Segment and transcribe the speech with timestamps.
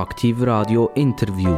[0.00, 1.54] Aktiv Radio Interview.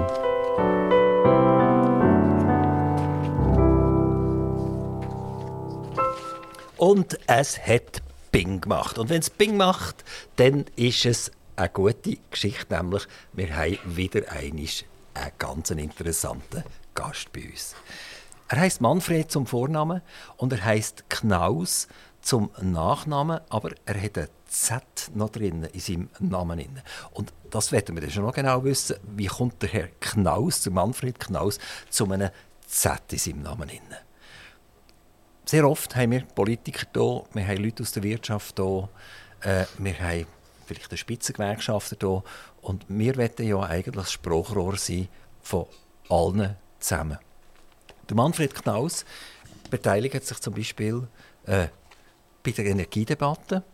[6.76, 8.02] Und es hat
[8.32, 8.98] Bing gemacht.
[8.98, 14.32] Und wenn es Bing macht, dann ist es eine gute Geschichte, nämlich wir haben wieder
[14.32, 14.68] einen
[15.38, 16.64] ganz interessanten
[16.96, 17.76] Gast bei uns.
[18.48, 20.02] Er heißt Manfred zum Vornamen
[20.36, 21.86] und er heißt Knaus
[22.20, 26.82] zum Nachnamen, aber er hat ein Z noch drin in seinem Namen.
[27.12, 28.96] Und das werden wir schon noch genau wissen.
[29.16, 32.28] Wie kommt der Herr Knaus, der Manfred Knaus, zu einem
[32.66, 33.70] Z in seinem Namen?
[35.46, 38.88] Sehr oft haben wir Politiker hier, wir haben Leute aus der Wirtschaft hier,
[39.40, 40.26] äh, wir haben
[40.66, 42.22] vielleicht einen Spitzengewerkschafter hier
[42.60, 45.08] und wir wollen ja eigentlich das Sprachrohr sein
[45.40, 45.66] von
[46.10, 47.18] allen zusammen.
[48.08, 49.06] Der Manfred Knaus
[49.70, 51.08] beteiligt sich zum Beispiel
[51.46, 51.68] äh,
[52.42, 53.64] bei der Energiedebatte.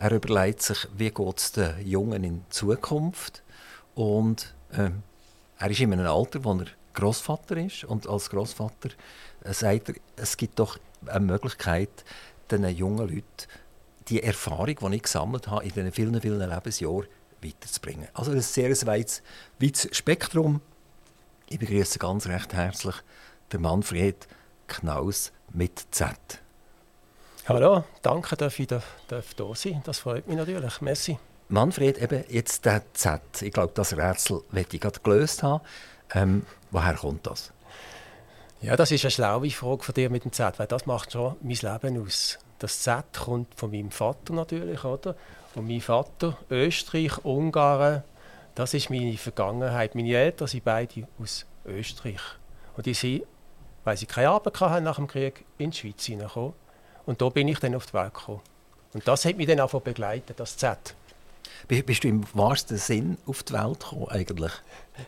[0.00, 3.42] Er überlegt sich, wie geht es den Jungen in Zukunft.
[3.94, 4.88] Und äh,
[5.58, 7.84] er ist in einem Alter, wo er Großvater ist.
[7.84, 8.88] Und als Großvater
[9.44, 11.90] äh, sagt er, es gibt doch eine Möglichkeit,
[12.50, 13.46] den jungen Leuten
[14.08, 17.06] die Erfahrung, die ich gesammelt habe in diesen vielen, vielen Lebensjahren,
[17.42, 18.08] weiterzubringen.
[18.14, 19.22] Also ein sehr weites,
[19.58, 20.62] weites Spektrum.
[21.50, 22.96] Ich begrüße ganz recht herzlich
[23.52, 24.26] den Manfred
[24.66, 26.16] Knaus mit Z.
[27.52, 30.80] Hallo, danke, dass ich da, darf da sein Das freut mich natürlich.
[30.82, 31.18] Merci.
[31.48, 33.20] Manfred, eben jetzt der Z.
[33.42, 35.60] Ich glaube, das Rätsel werde ich gerade gelöst haben.
[36.14, 37.52] Ähm, woher kommt das?
[38.62, 41.34] Ja, das ist eine schlaue Frage von dir mit dem Z, weil das macht schon
[41.40, 42.38] mein Leben aus.
[42.60, 45.16] Das Z kommt von meinem Vater natürlich, oder?
[45.56, 48.04] Und mein Vater, Österreich, Ungarn,
[48.54, 49.96] das ist meine Vergangenheit.
[49.96, 52.22] Meine Eltern sind beide aus Österreich.
[52.76, 53.24] Und die sind,
[53.82, 56.52] weil sie keine Arbeit hatten nach dem Krieg, in die Schweiz hineingekommen.
[57.10, 58.40] Und da bin ich dann auf die Welt gekommen.
[58.94, 60.94] Und das hat mich dann auch begleitet, das Z.
[61.66, 64.52] Bist du im wahrsten Sinn auf die Welt gekommen eigentlich?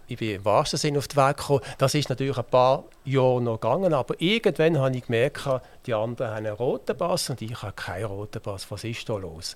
[0.08, 1.61] Ich bin im wahrsten Sinn auf die Welt gekommen.
[1.78, 5.48] Das ist natürlich ein paar Jahre noch gegangen, aber irgendwann habe ich gemerkt,
[5.86, 8.69] die anderen haben einen roten Pass und ich habe keinen roten Pass.
[8.69, 9.55] Was ist da los?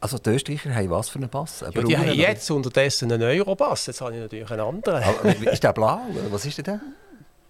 [0.00, 1.60] Also die Österreicher haben was für einen Pass?
[1.60, 3.86] Ja, die haben jetzt unterdessen einen Europass.
[3.86, 5.00] Jetzt habe ich natürlich einen anderen.
[5.00, 6.00] Aber ist der blau?
[6.28, 6.80] Was ist der?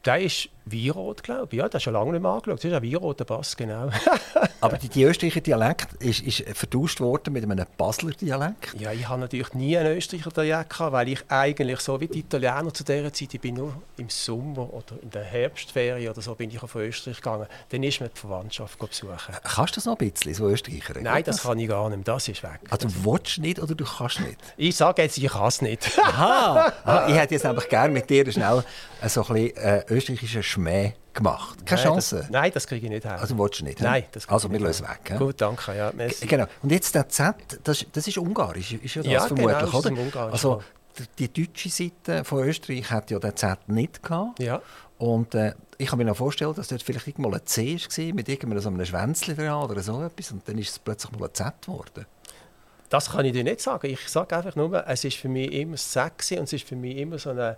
[0.05, 1.59] Der ist Weinrot, glaube ich.
[1.59, 2.59] Ja, der ist schon lange nicht mehr angeschaut.
[2.59, 3.91] Das ist ein Weinroter Bass, genau.
[4.61, 8.75] Aber die, die Österreicher Dialekt ist, ist vertauscht worden mit einem Basler Dialekt?
[8.79, 12.21] Ja, ich habe natürlich nie einen Österreicher Dialekt gehabt, weil ich eigentlich so wie die
[12.21, 16.35] Italiener zu dieser Zeit, ich bin nur im Sommer oder in der Herbstferien oder so
[16.35, 17.47] bin ich auf Österreich gegangen.
[17.71, 19.17] Dann ist man die Verwandtschaft besuchen.
[19.43, 20.95] Kannst du das noch ein bisschen, so Österreicher?
[21.01, 22.07] Nein, das, das kann ich gar nicht.
[22.07, 22.61] Das ist weg.
[22.71, 24.39] Also du willst nicht oder du kannst nicht?
[24.57, 25.99] Ich sage jetzt, ich kann es nicht.
[25.99, 26.73] Aha.
[26.85, 27.09] Aha.
[27.09, 28.63] Ich hätte jetzt einfach gerne mit dir schnell
[29.09, 31.65] so ein bisschen äh, österreichischen Schmäh gemacht.
[31.67, 32.17] Keine nein, Chance.
[32.17, 33.21] Das, nein, das kriege ich nicht her.
[33.21, 33.81] Also willst du nicht?
[33.81, 35.01] Nein, das Also wir lösen weg.
[35.09, 35.17] He?
[35.17, 35.77] Gut, danke.
[35.77, 36.27] Ja, merci.
[36.27, 36.47] Genau.
[36.63, 39.91] Und jetzt der Z, das, das ist ungarisch, ist ja das ja, vermutlich, genau, oder?
[39.91, 40.63] Ungarisch, also
[41.19, 44.41] die, die deutsche Seite von Österreich hat ja den Z nicht gehabt.
[44.41, 44.61] Ja.
[44.99, 48.29] Und äh, ich kann mir noch vorstellen, dass dort vielleicht mal ein C war mit
[48.29, 51.35] irgendeinem so einem Schwänzchen dran oder so etwas und dann ist es plötzlich mal ein
[51.35, 52.07] Z geworden.
[52.89, 53.87] Das kann ich dir nicht sagen.
[53.89, 56.99] Ich sage einfach nur, es ist für mich immer Z und es ist für mich
[56.99, 57.57] immer so eine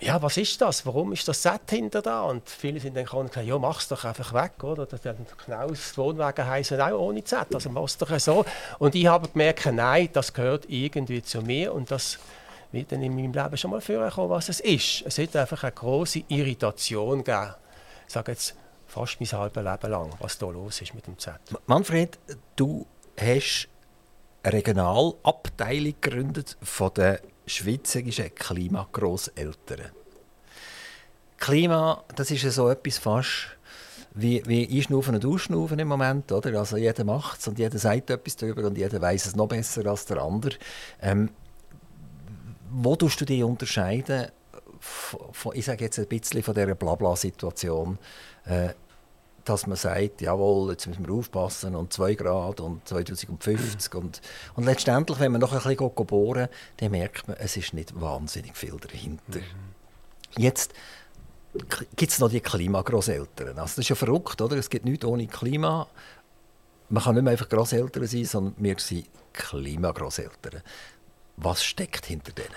[0.00, 0.84] ja, was ist das?
[0.86, 2.22] Warum ist das Set hinter da?
[2.22, 4.86] Und viele sind dann gekommen und gesagt, ja, mach es doch einfach weg, oder?
[4.86, 5.00] Das
[5.44, 8.44] Knaus Wohnwagen heißen auch ohne Z, also mach es doch so.
[8.78, 12.18] Und ich habe gemerkt, nein, das gehört irgendwie zu mir und das
[12.72, 15.02] wird dann in meinem Leben schon mal vorkommen, was es ist.
[15.06, 17.54] Es hat einfach eine große Irritation gegeben.
[18.06, 18.54] Ich sage jetzt
[18.86, 21.34] fast mein halbes Leben lang, was da los ist mit dem Z.
[21.66, 22.18] Manfred,
[22.56, 22.86] du
[23.18, 23.68] hast
[24.42, 29.90] eine Regionalabteilung gegründet von der schweizerischen Klimagrosseltern.
[31.38, 33.56] Klima, das ist so etwas fast
[34.14, 36.30] wie, wie Einschnaufen und Ausschnaufen im Moment.
[36.32, 36.58] Oder?
[36.58, 39.86] Also jeder macht es und jeder sagt etwas darüber und jeder weiß es noch besser
[39.86, 40.56] als der andere.
[41.00, 41.30] Ähm,
[42.70, 44.28] wo tust du dich unterscheiden
[44.80, 47.98] von, ich sage jetzt ein bisschen von dieser Blabla-Situation,
[48.44, 48.70] äh,
[49.44, 54.20] dass man sagt, jawohl, jetzt müssen wir aufpassen und 2 Grad und 2050 und,
[54.54, 58.56] und letztendlich, wenn man noch ein bisschen bohren dann merkt man, es ist nicht wahnsinnig
[58.56, 59.38] viel dahinter.
[59.38, 60.42] Mhm.
[60.42, 60.72] Jetzt
[61.96, 63.48] gibt es noch die Klimagrosseltern.
[63.50, 64.56] Also das ist ja verrückt, oder?
[64.56, 65.88] Es gibt nichts ohne Klima.
[66.88, 70.62] Man kann nicht mehr einfach Grosseltern sein, sondern wir sind Klimagrosseltern.
[71.36, 72.48] Was steckt hinter denen?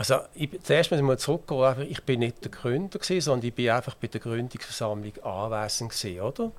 [0.00, 1.86] Also, ich, zuerst müssen wir zurückgehen.
[1.90, 5.90] Ich bin nicht der Gründer, gewesen, sondern ich bin einfach bei der Gründungsversammlung anwesend.
[5.90, 6.52] Gewesen, oder?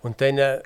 [0.00, 0.62] Und dann äh,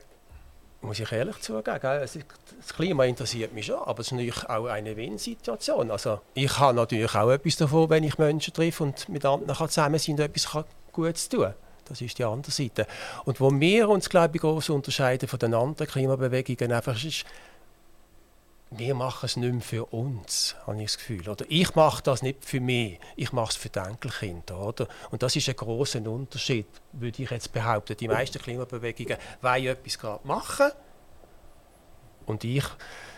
[0.80, 4.96] muss ich ehrlich zugeben, das Klima interessiert mich schon, aber es ist natürlich auch eine
[4.96, 5.90] Win-Situation.
[5.90, 9.98] Also, ich habe natürlich auch etwas davon, wenn ich Menschen treffe und mit anderen zusammen
[9.98, 10.56] sind und etwas
[10.92, 11.52] Gutes tun
[11.84, 12.86] Das ist die andere Seite.
[13.24, 17.24] Und wo wir uns, glaube ich, groß unterscheiden von den anderen Klimabewegungen, einfach ist,
[18.70, 21.28] wir machen es nicht mehr für uns, habe ich das Gefühl.
[21.28, 24.58] Oder ich mache das nicht für mich, ich mache es für die Enkelkinder.
[24.58, 24.88] Oder?
[25.10, 27.96] Und das ist ein großer Unterschied, würde ich jetzt behaupten.
[27.96, 30.70] Die meisten Klimabewegungen wollen etwas gerade machen.
[32.26, 32.64] Und ich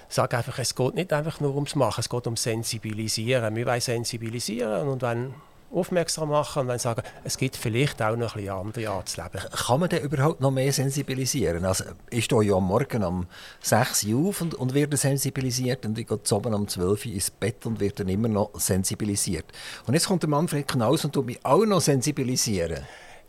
[0.08, 3.55] sage einfach, es geht nicht einfach nur ums Machen, es geht um Sensibilisieren.
[3.56, 5.35] Wir wollen sensibilisieren und wenn
[5.72, 9.22] aufmerksam machen und dann sagen, es gibt vielleicht auch noch ein bisschen andere Art zu
[9.22, 9.44] leben.
[9.50, 11.64] Kann man denn überhaupt noch mehr sensibilisieren?
[11.64, 13.26] Also ich stehe ja am Morgen um
[13.62, 17.31] 6 Uhr auf und, und werde sensibilisiert und ich gehe oben um 12 Uhr ins
[17.31, 19.46] Bett und werde dann immer noch sensibilisiert.
[19.87, 22.81] Und jetzt kommt der Manfred Knaus und tut mich auch noch sensibilisieren.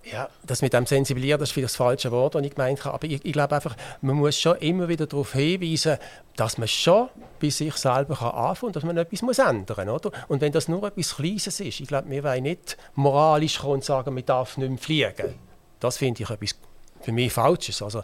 [0.03, 2.95] Ja, das mit dem Sensibilieren, das ist vielleicht das falsche Wort, das ich gemeint habe.
[2.95, 5.97] Aber ich, ich glaube einfach, man muss schon immer wieder darauf hinweisen,
[6.35, 7.09] dass man schon
[7.39, 10.05] bei sich selber kann anfangen kann, dass man etwas muss ändern muss.
[10.05, 10.11] Oder?
[10.27, 13.83] Und wenn das nur etwas Kleines ist, ich glaube, wir wollen nicht moralisch kommen und
[13.83, 15.35] sagen, man darf nicht mehr fliegen.
[15.79, 16.55] Das finde ich etwas
[17.01, 17.81] für mich Falsches.
[17.81, 18.03] Also,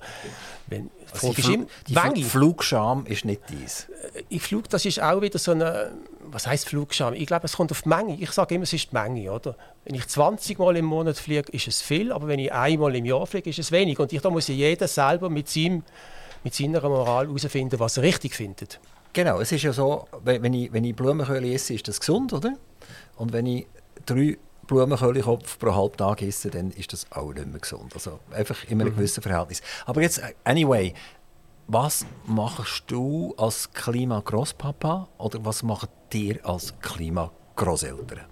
[0.67, 3.87] wenn, also die, Fl die Fl Flugscham ist nicht dies.
[4.13, 5.91] Äh, ich Flug, das ist auch wieder so eine,
[6.31, 7.13] was heißt Flugscham?
[7.13, 8.15] Ich glaube, es kommt auf die Menge.
[8.19, 9.55] Ich sage immer, es ist die Menge, oder?
[9.85, 13.05] Wenn ich 20 Mal im Monat fliege, ist es viel, aber wenn ich einmal im
[13.05, 13.99] Jahr fliege, ist es wenig.
[13.99, 15.83] Und ich, da muss jeder selber mit, seinem,
[16.43, 18.79] mit seiner Moral herausfinden, was er richtig findet.
[19.13, 22.53] Genau, es ist ja so, wenn ich, wenn ich Blumenköhle esse, ist das gesund, oder?
[23.15, 23.67] Und wenn ich
[24.05, 24.37] drei
[24.67, 27.93] Blumenköhlikopf pro halben Tag essen, dann ist das auch nicht mehr gesund.
[27.93, 28.95] Also einfach immer ein mhm.
[28.95, 29.61] gewisses Verhältnis.
[29.85, 30.93] Aber jetzt, anyway,
[31.67, 38.25] was machst du als Klima-Grosspapa oder was macht dir als Klima-Grosseltern?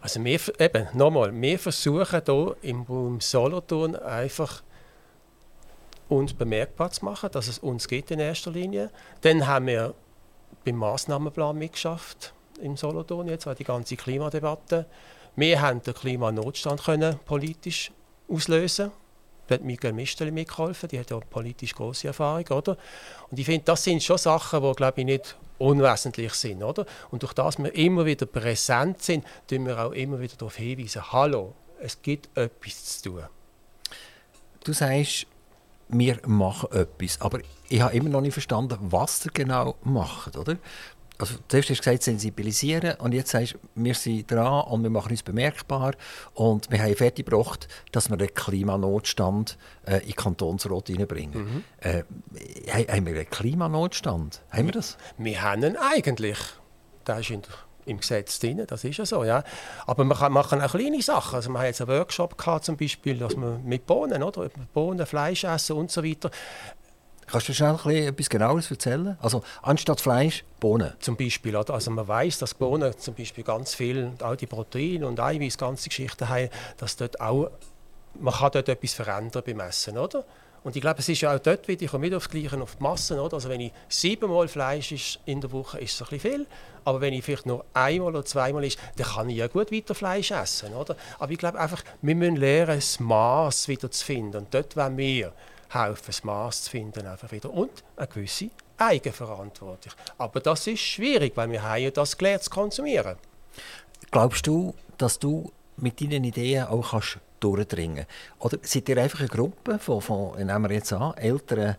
[0.00, 4.62] Also wir, eben, nochmal, wir versuchen hier im Raum Solothurn einfach
[6.08, 8.90] uns bemerkbar zu machen, dass es uns geht in erster Linie.
[9.22, 9.94] Dann haben wir
[10.64, 14.86] beim Massnahmenplan mitgeschafft im Solothurn jetzt, die ganze Klimadebatte.
[15.36, 17.92] Wir haben den Klimanotstand können politisch
[18.28, 18.90] auslösen.
[19.48, 22.76] Da hat Miguel Misteli mitgeholfen, die hat ja politisch große Erfahrung, oder?
[23.30, 26.86] Und ich finde, das sind schon Sachen, die, glaube ich, nicht unwesentlich sind, oder?
[27.10, 31.10] Und durch das wir immer wieder präsent sind, tun wir auch immer wieder darauf hinweisen,
[31.12, 33.22] hallo, es gibt etwas zu tun.
[34.64, 35.26] Du sagst,
[35.88, 37.40] wir machen etwas, aber
[37.70, 40.58] ich habe immer noch nicht verstanden, was ihr genau macht, oder?
[41.18, 44.90] Also zuerst hast du gesagt, sensibilisieren und jetzt sagst du, wir sind dran und wir
[44.90, 45.94] machen uns bemerkbar
[46.34, 51.38] und wir haben fertiggebracht, dass wir den Klimanotstand äh, in den Kantonsrat reinbringen.
[51.38, 51.64] Mhm.
[51.80, 52.04] Äh,
[52.88, 54.42] haben wir einen Klimanotstand?
[54.50, 54.96] Haben wir das?
[55.16, 56.38] Wir haben ihn eigentlich.
[57.06, 57.42] Der ist in
[57.88, 59.42] im Gesetz drin, das ist ja so, ja.
[59.86, 61.36] Aber man kann, machen auch kleine Sachen.
[61.36, 64.50] Also man hat jetzt einen Workshop gehabt, zum Beispiel, dass man mit Bohnen, oder?
[64.74, 66.30] Bohnen, Fleisch essen und so weiter.
[67.30, 67.76] Kannst du schnell
[68.08, 69.18] etwas genaueres erzählen?
[69.20, 70.94] Also anstatt Fleisch, Bohnen?
[70.98, 71.54] Zum Beispiel.
[71.56, 75.90] Also man weiß, dass Bohnen zum Beispiel ganz viel, auch die Proteine und Eiweiß, ganze
[75.90, 76.48] Geschichten haben,
[76.78, 77.50] dass dort auch,
[78.18, 80.24] man kann dort etwas verändern beim Essen, oder?
[80.64, 82.76] Und ich glaube, es ist ja auch dort wieder, ich komme wieder aufs Gleiche, auf
[82.76, 83.34] die Massen, oder?
[83.34, 86.46] Also wenn ich siebenmal Fleisch ist in der Woche, ist es ein bisschen viel.
[86.84, 89.94] Aber wenn ich vielleicht nur einmal oder zweimal ist, dann kann ich ja gut weiter
[89.94, 90.96] Fleisch essen, oder?
[91.18, 94.38] Aber ich glaube einfach, wir müssen lernen, das Maß wieder zu finden.
[94.38, 95.32] Und dort wollen wir
[95.68, 97.50] helfen, das Maß zu finden einfach wieder.
[97.50, 99.92] Und eine gewisse Eigenverantwortung.
[100.16, 103.16] Aber das ist schwierig, weil wir haben ja das gelernt zu konsumieren.
[104.10, 108.06] Glaubst du, dass du mit deinen Ideen auch kannst durchdringen
[108.40, 111.76] Oder seid ihr einfach eine Gruppe von, von nehmen wir jetzt an, älteren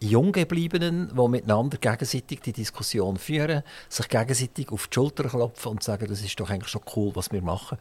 [0.00, 6.06] Junggebliebenen, die miteinander gegenseitig die Diskussion führen, sich gegenseitig auf die Schulter klopfen und sagen,
[6.08, 7.78] das ist doch eigentlich schon cool, was wir machen?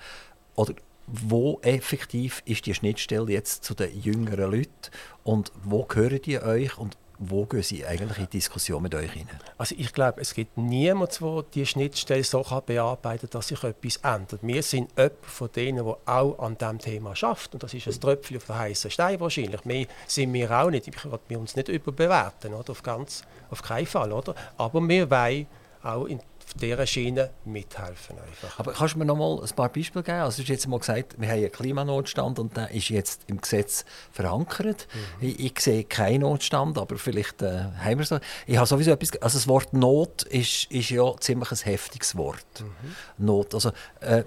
[0.56, 0.74] Oder
[1.08, 4.92] wo effektiv ist die Schnittstelle jetzt zu den jüngeren Leuten
[5.24, 9.40] und wo gehören die euch und wo gehen Sie eigentlich in Diskussion mit euch hinein?
[9.58, 13.98] Also ich glaube, es gibt niemanden, der die Schnittstelle so bearbeiten kann, dass sich etwas
[13.98, 14.40] ändert.
[14.42, 17.54] Wir sind jemand von denen, der auch an diesem Thema schafft.
[17.54, 19.64] Und das ist ein Tröpfchen auf den heißen Stein wahrscheinlich.
[19.66, 20.88] Mehr sind wir auch nicht.
[20.88, 22.72] Ich will uns nicht überbewerten, oder?
[22.72, 24.12] Auf, ganz, auf keinen Fall.
[24.12, 24.34] Oder?
[24.58, 25.46] Aber wir wollen
[25.84, 26.22] auch in
[26.54, 28.18] auf dieser Schiene mithelfen.
[28.20, 28.60] Einfach.
[28.60, 30.20] Aber kannst du mir noch mal ein paar Beispiele geben?
[30.20, 33.40] Also, du hast jetzt mal gesagt, wir haben einen Klimanotstand und der ist jetzt im
[33.40, 34.88] Gesetz verankert.
[34.94, 35.28] Mhm.
[35.28, 38.20] Ich, ich, sehe keinen Notstand, aber vielleicht äh, haben wir so.
[38.46, 39.22] Ich habe sowieso etwas.
[39.22, 42.46] Also, das Wort Not ist, ist ja ziemlich ein heftiges Wort.
[42.60, 43.26] Mhm.
[43.26, 43.54] Not.
[43.54, 44.24] Also, äh,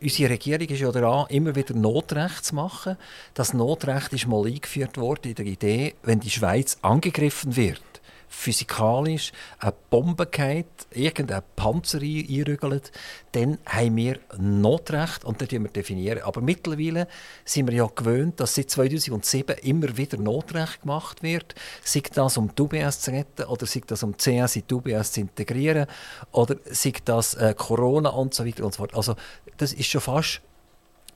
[0.00, 2.96] unsere Regierung ist ja daran, immer wieder Notrecht zu machen.
[3.34, 7.82] Das Notrecht ist mal eingeführt worden in der Idee, wenn die Schweiz angegriffen wird
[8.28, 12.92] physikalisch eine Bombe geht, irgendein Panzer einrügelt,
[13.32, 16.22] dann haben wir Notrecht und dann wir definieren.
[16.22, 17.08] Aber mittlerweile
[17.44, 21.54] sind wir ja gewöhnt, dass seit 2007 immer wieder Notrecht gemacht wird.
[21.82, 24.74] Sei das, um die UBS zu retten oder sei das, um die CS in die
[24.74, 25.86] UBS zu integrieren
[26.32, 28.94] oder sei das äh, Corona und so weiter und so fort.
[28.94, 29.16] Also
[29.56, 30.40] das ist schon fast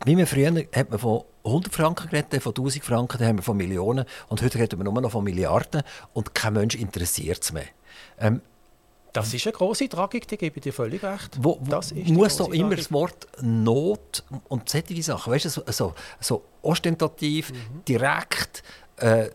[0.05, 3.43] wie man früher hat man von 100 Franken geredet, von 1000 Franken, dann haben wir
[3.43, 7.53] von Millionen und heute reden wir nur noch von Milliarden und kein Mensch interessiert es
[7.53, 7.65] mehr.
[8.19, 8.41] Ähm,
[9.13, 11.37] das ist eine große Tragik, da gebe ich dir völlig recht.
[11.41, 15.95] Wo, das muss doch immer das Wort Not und solche Sachen, weißt du, so, so,
[16.21, 17.85] so ostentativ, mhm.
[17.89, 18.63] direkt.
[18.97, 19.31] Äh,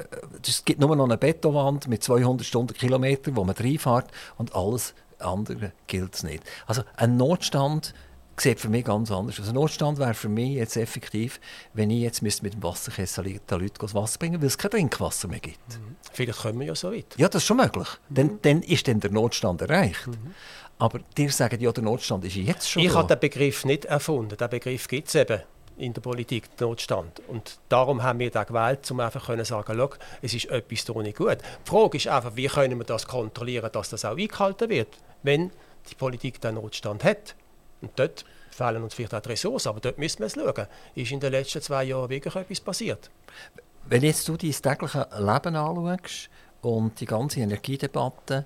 [0.47, 5.73] es gibt nur noch eine Betonwand mit 200 Stundenkilometern, wo man reinfährt und alles andere
[5.87, 6.43] gilt es nicht.
[6.67, 7.93] Also ein Notstand
[8.37, 9.39] sieht für mich ganz anders.
[9.39, 11.39] Also Notstand wäre für mich jetzt effektiv,
[11.73, 15.27] wenn ich jetzt mit dem Wasserkessel den Leuten das Wasser bringen weil es kein Trinkwasser
[15.27, 15.79] mehr gibt.
[15.79, 15.95] Mhm.
[16.11, 17.15] Vielleicht kommen wir ja so weit.
[17.17, 17.87] Ja, das ist schon möglich.
[18.09, 18.15] Mhm.
[18.15, 20.07] Dann, dann ist dann der Notstand erreicht.
[20.07, 20.33] Mhm.
[20.77, 24.35] Aber dir sagen ja, der Notstand ist jetzt schon Ich habe den Begriff nicht erfunden.
[24.35, 25.41] Den Begriff gibt es eben
[25.77, 27.21] in der Politik, Notstand.
[27.27, 29.89] Und darum haben wir den gewählt, um einfach zu sagen,
[30.21, 31.37] es ist etwas da nicht gut.
[31.65, 34.89] Die Frage ist einfach, wie können wir das kontrollieren, dass das auch eingehalten wird,
[35.23, 35.51] wenn
[35.89, 37.35] die Politik den Notstand hat.
[37.81, 40.67] Und dort fehlen uns vielleicht auch die Ressourcen, aber dort müssen wir es schauen.
[40.95, 43.09] Ist in den letzten zwei Jahren wirklich etwas passiert?
[43.87, 46.29] Wenn jetzt du dein tägliches Leben anschaust
[46.61, 48.45] und die ganze Energiedebatte,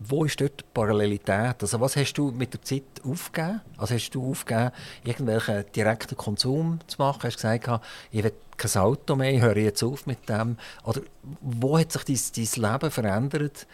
[0.00, 1.56] wo ist dort die Parallelität?
[1.60, 3.60] Also was hast du mit der Zeit aufgegeben?
[3.78, 4.72] Also hast du aufgegeben,
[5.04, 7.22] irgendwelchen direkten Konsum zu machen?
[7.22, 10.56] Hast du gesagt, ich will kein Auto mehr, ich höre jetzt auf mit dem?
[10.84, 11.02] Oder
[11.40, 13.66] wo hat sich dein, dein Leben verändert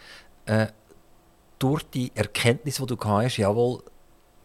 [0.45, 0.67] äh,
[1.59, 3.83] durch die Erkenntnis, die du hast, jawohl,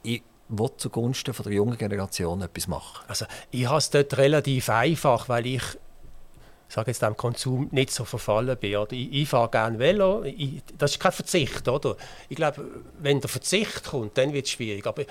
[0.02, 3.04] ich will zugunsten von der jungen Generation etwas machen?
[3.08, 5.62] Also ich habe es dort relativ einfach, weil ich
[6.68, 8.76] sage jetzt dem Konsum nicht so verfallen bin.
[8.76, 8.92] Oder?
[8.92, 11.68] Ich, ich fahre gerne Velo, ich, das ist kein Verzicht.
[11.68, 11.96] Oder?
[12.28, 12.64] Ich glaube,
[12.98, 14.86] wenn der Verzicht kommt, dann wird es schwierig.
[14.86, 15.02] Aber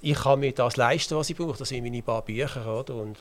[0.00, 1.58] ich kann mir das leisten, was ich brauche.
[1.58, 2.80] Das sind meine paar Bücher.
[2.80, 2.94] Oder?
[2.94, 3.18] Und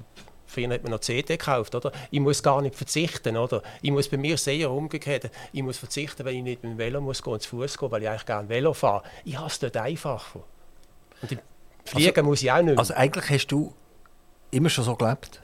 [0.49, 1.91] Früher hat man noch CD gekauft, oder?
[2.09, 3.61] Ich muss gar nicht verzichten, oder?
[3.83, 7.01] Ich muss bei mir sehr umgekehrt, ich muss verzichten, wenn ich nicht mit dem Velo
[7.01, 9.03] muss gehen, zu Fuß gehen, weil ich eigentlich gerne Velo fahre.
[9.25, 10.43] Ich habe es dort einfacher.
[11.21, 11.37] Und
[11.85, 12.79] Fliegen also, muss ich auch nicht mehr.
[12.79, 13.73] Also eigentlich hast du
[14.51, 15.41] immer schon so gelebt?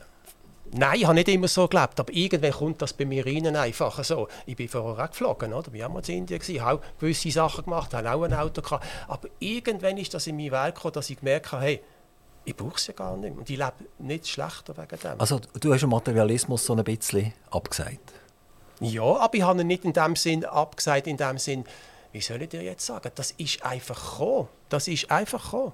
[0.72, 4.04] Nein, ich habe nicht immer so gelebt, aber irgendwann kommt das bei mir rein einfach
[4.04, 4.28] so.
[4.46, 5.74] Ich bin vorher auch geflogen, oder?
[5.74, 8.86] Ich war mal in Indien, habe auch gewisse Sachen gemacht, habe auch ein Auto gehabt.
[9.08, 11.82] Aber irgendwann ist das in meine Welt gekommen, dass ich gemerkt habe, hey,
[12.44, 13.40] ich brauche es ja gar nicht mehr.
[13.40, 15.20] Und ich lebe nicht schlechter wegen dem.
[15.20, 18.14] Also du hast den Materialismus so ein bisschen abgesagt?
[18.82, 21.64] Ja, aber ich habe ihn nicht in dem Sinn abgesagt, in dem Sinn,
[22.16, 24.48] wie soll ich dir jetzt sagen, das ist einfach gekommen.
[24.70, 25.74] Das ist einfach gekommen.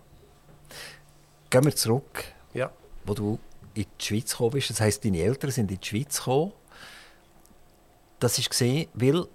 [1.51, 2.23] Gehen wir zurück,
[2.55, 2.71] ja.
[3.05, 3.37] wo du
[3.75, 4.71] in die Schweiz gekommen bist.
[4.71, 6.51] Das heisst, deine Eltern sind in die Schweiz gekommen.
[8.19, 9.27] Das ist gesehen, weil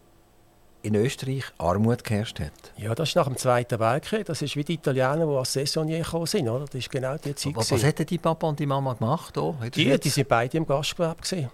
[0.83, 2.73] in Österreich Armut geherrscht hat.
[2.77, 4.27] Ja, das ist nach dem Zweiten Weltkrieg.
[4.27, 6.49] Das ist wie die Italiener, die als Saisonier gekommen sind.
[6.49, 6.65] Oder?
[6.65, 7.55] Das ist genau die Zeit.
[7.55, 9.39] Was, was hätten die Papa und die Mama gemacht?
[9.39, 11.23] Oh, die, die sind beide im Gastgewerbe.
[11.23, 11.51] Gewesen.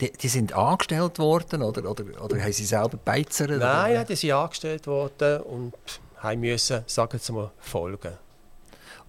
[0.00, 3.48] Die, die, sind angestellt worden oder, oder, oder haben sie selber beizert?
[3.48, 5.74] Nein, nein, die sind angestellt worden und
[6.18, 8.12] haben müssen, sagen wir mal, folgen.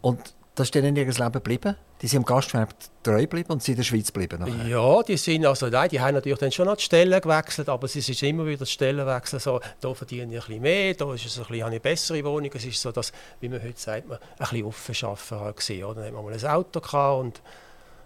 [0.02, 1.76] Und das ist dann in ihrem Leben geblieben?
[2.02, 4.40] Die sind im Gastgewerbe treu geblieben und sind in der Schweiz geblieben?
[4.40, 4.68] Nachher.
[4.68, 7.86] Ja, die sind also, nein, die haben natürlich dann schon noch die Stellen gewechselt, aber
[7.86, 11.26] es ist immer wieder die Stellenwechsel so, da verdiene ich ein bisschen mehr, da ist
[11.26, 12.52] es ein bisschen, eine bessere Wohnung.
[12.54, 15.84] Es ist so, dass, wie man heute sagt, man ein bisschen offen arbeiten halt gesehen.
[15.86, 15.96] Oder?
[15.96, 17.42] Dann hat man mal ein Auto gehabt und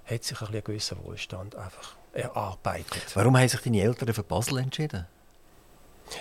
[0.06, 3.16] hat sich ein bisschen einen gewissen Wohlstand einfach erarbeitet.
[3.16, 5.06] Warum haben sich deine Eltern für Basel entschieden?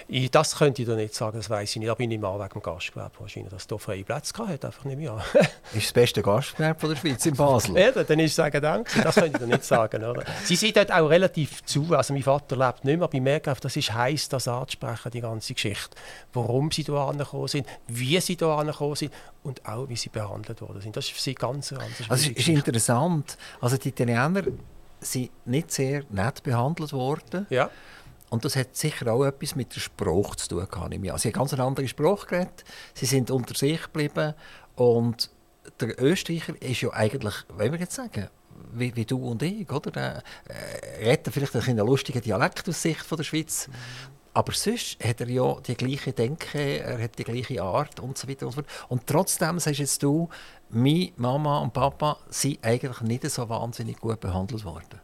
[0.09, 1.89] Ich, das könnte ich dir nicht sagen, das weiß ich nicht.
[1.89, 4.85] Da bin ich mal wegen dem Gastgewerbe wahrscheinlich, dass es hier freie Plätze hatte, einfach
[4.85, 5.19] nicht mehr.
[5.75, 7.77] ist das beste Gastgewerbe der Schweiz in Basel?
[7.77, 9.03] ja, dann ist es sagen, danke.
[9.03, 10.05] Das könnte ich dir nicht sagen.
[10.05, 10.25] Oder?
[10.45, 11.95] Sie sind dort auch relativ zu.
[11.95, 15.11] Also mein Vater lebt nicht mehr, aber ich merke einfach, das ist heiß, das anzusprechen,
[15.11, 15.97] die ganze Geschichte.
[16.33, 20.61] Warum sie hier angekommen sind, wie sie hier angekommen sind und auch, wie sie behandelt
[20.61, 20.97] worden sind.
[20.97, 23.37] Das ist für sie ganz, ganz Also es ist interessant.
[23.61, 24.45] Also die Italiener
[25.00, 27.47] sind nicht sehr nett behandelt worden.
[27.50, 27.71] Ja.
[28.30, 30.66] Und das hat sicher auch etwas mit der Sprache zu tun.
[30.92, 32.64] Ich Sie haben ganz eine andere Sprache geredet.
[32.95, 34.35] Sie sind unter sich geblieben.
[34.76, 35.30] Und
[35.80, 38.28] der Österreicher ist ja eigentlich, wollen wir jetzt sagen,
[38.73, 39.90] wie, wie du und ich, oder?
[39.90, 43.66] Der äh, redet vielleicht ein einen lustigen Dialekt aus Sicht von der Schweiz.
[43.66, 43.73] Mhm.
[44.33, 48.28] Aber sonst hat er ja die gleiche Denke, er hat die gleiche Art und so
[48.28, 48.69] weiter und so fort.
[48.88, 50.28] Und trotzdem sagst jetzt du,
[50.71, 55.00] meine Mama und Papa sind eigentlich nicht so wahnsinnig gut behandelt worden.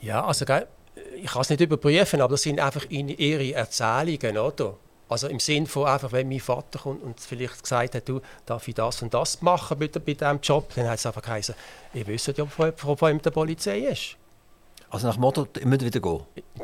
[0.00, 4.76] Ja, also ich kann es nicht überprüfen, aber das sind einfach ihre Erzählungen, oder?
[5.08, 8.68] Also im Sinn von einfach, wenn mein Vater kommt und vielleicht gesagt hat, du, darf
[8.68, 11.54] ich das und das machen bei, bei diesem Job, dann hat es einfach geheißen,
[11.94, 14.16] ich wüsste ja, von wem der Polizei ist.
[14.90, 16.20] Also nach dem Motto, ich muss wieder gehen?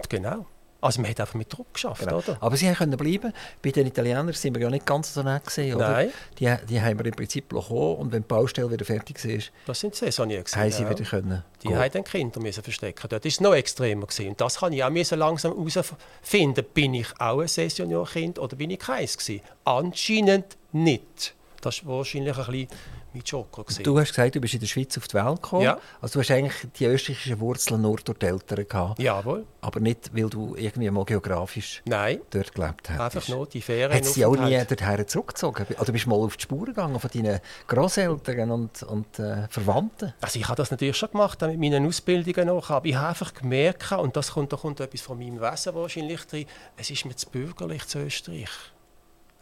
[0.08, 0.46] Genau.
[0.84, 2.18] Also man hat einfach mit Druck geschafft, genau.
[2.18, 2.36] oder?
[2.40, 3.32] Aber sie können bleiben.
[3.62, 5.92] Bei den Italienern sind wir ja nicht ganz so nett gesehen, oder?
[5.92, 6.10] Nein.
[6.38, 9.80] Die, die haben wir im Prinzip bekommen und wenn die Baustelle wieder fertig war, das
[9.80, 11.78] sind Saisonier gewesen, haben sie wieder können Die gehen.
[11.78, 13.06] haben dann Kinder müssen verstecken.
[13.08, 14.28] Dort war es noch extremer gewesen.
[14.28, 16.64] Und das kann ich auch müssen langsam herausfinden.
[16.74, 19.40] Bin ich auch ein Saisonierkind oder bin ich keins gewesen?
[19.64, 21.34] Anscheinend nicht.
[21.62, 22.68] Das ist wahrscheinlich ein bisschen
[23.14, 23.64] mein Joker.
[23.64, 23.82] Gewesen.
[23.82, 25.62] Du hast gesagt, du bist in der Schweiz auf die Welt gekommen.
[25.62, 25.78] Ja.
[26.00, 28.98] Also du hast eigentlich die österreichischen Wurzeln nur durch die Eltern gehabt.
[29.00, 29.46] Jawohl.
[29.60, 33.00] Aber nicht, weil du irgendwie mal geografisch Nein, dort gelebt hast.
[33.00, 33.92] einfach nur die Ferien.
[33.92, 35.66] Hat sie auch nie dorthin zurückgezogen?
[35.78, 40.12] Oder bist du mal auf die Spuren gegangen von deinen Grosseltern und, und äh, Verwandten?
[40.20, 43.32] Also ich habe das natürlich schon gemacht mit meinen Ausbildungen noch, aber ich habe einfach
[43.32, 47.16] gemerkt, und das kommt, da kommt etwas von meinem Wesen wahrscheinlich drin, es ist mir
[47.16, 48.50] zu bürgerlich zu Österreich.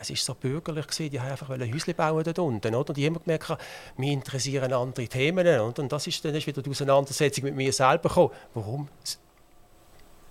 [0.02, 2.74] Es war so bürgerlich, gewesen, die wollten einfach ein Häuschen bauen dort unten.
[2.74, 2.90] Oder?
[2.90, 3.62] Und ich habe immer gemerkt,
[3.96, 5.60] mich interessieren andere Themen.
[5.60, 8.30] Und das ist dann ist wieder die Auseinandersetzung mit mir selber gekommen.
[8.54, 8.88] Warum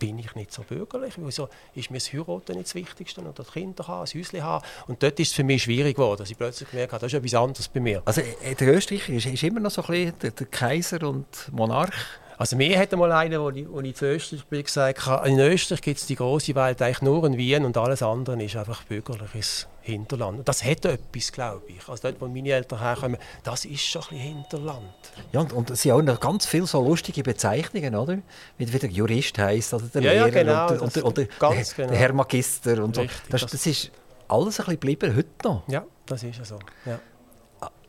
[0.02, 1.14] bin ich nicht so bürgerlich?
[1.18, 3.22] Wieso ist mir das Heiraten nicht das Wichtigste?
[3.22, 4.66] Oder Kinder haben, das Häuschen haben?
[4.88, 7.18] Und dort ist es für mich schwierig geworden, dass ich plötzlich gemerkt habe, das ist
[7.18, 8.02] etwas anderes bei mir.
[8.04, 11.28] Also äh, der Österreicher ist, ist immer noch so ein bisschen der, der Kaiser und
[11.52, 11.94] Monarch.
[12.42, 15.80] Also mir hat mal einer, wo ich, wo ich zu Österreich bin, gesagt, in Österreich
[15.84, 19.68] gibt es die große Welt eigentlich nur in Wien und alles andere ist einfach bürgerliches
[19.82, 20.40] Hinterland.
[20.40, 21.88] Und das hat etwas, glaube ich.
[21.88, 24.82] Also dort, wo meine Eltern herkommen, das ist schon ein bisschen Hinterland.
[25.32, 28.18] Ja, und, und es sind auch noch ganz viele so lustige Bezeichnungen, oder?
[28.58, 31.18] Wie der Jurist heisst, oder der Ja, ja, Lehrer genau, und, der- und, der- und
[31.18, 31.94] der, der, genau.
[31.94, 33.02] Herr Magister und so.
[33.02, 33.92] Richtig, Das, das- das ist
[34.28, 35.62] alles ein bisschen geblieben, heute noch.
[35.68, 36.58] Ja, das ist ja so.
[36.88, 37.00] Ja.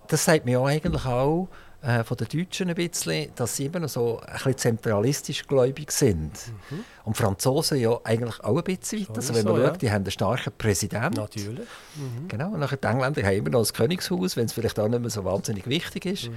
[0.08, 1.48] Das sagt mir ja eigentlich auch
[1.82, 5.90] äh, von den Deutschen ein bisschen, dass sie immer noch so ein bisschen zentralistisch gläubig
[5.90, 6.30] sind.
[7.04, 9.16] Und Franzosen ja eigentlich auch ein bisschen weiter.
[9.16, 9.56] Also wenn man Mhm.
[9.56, 9.78] so, schaut, ja.
[9.78, 11.14] die haben einen starken Präsidenten.
[11.14, 11.68] Natürlich.
[12.28, 15.00] Genau, und nachher die Engländer haben immer noch das Königshaus, wenn es vielleicht auch nicht
[15.00, 16.28] mehr so wahnsinnig wichtig ist.
[16.28, 16.34] Mhm.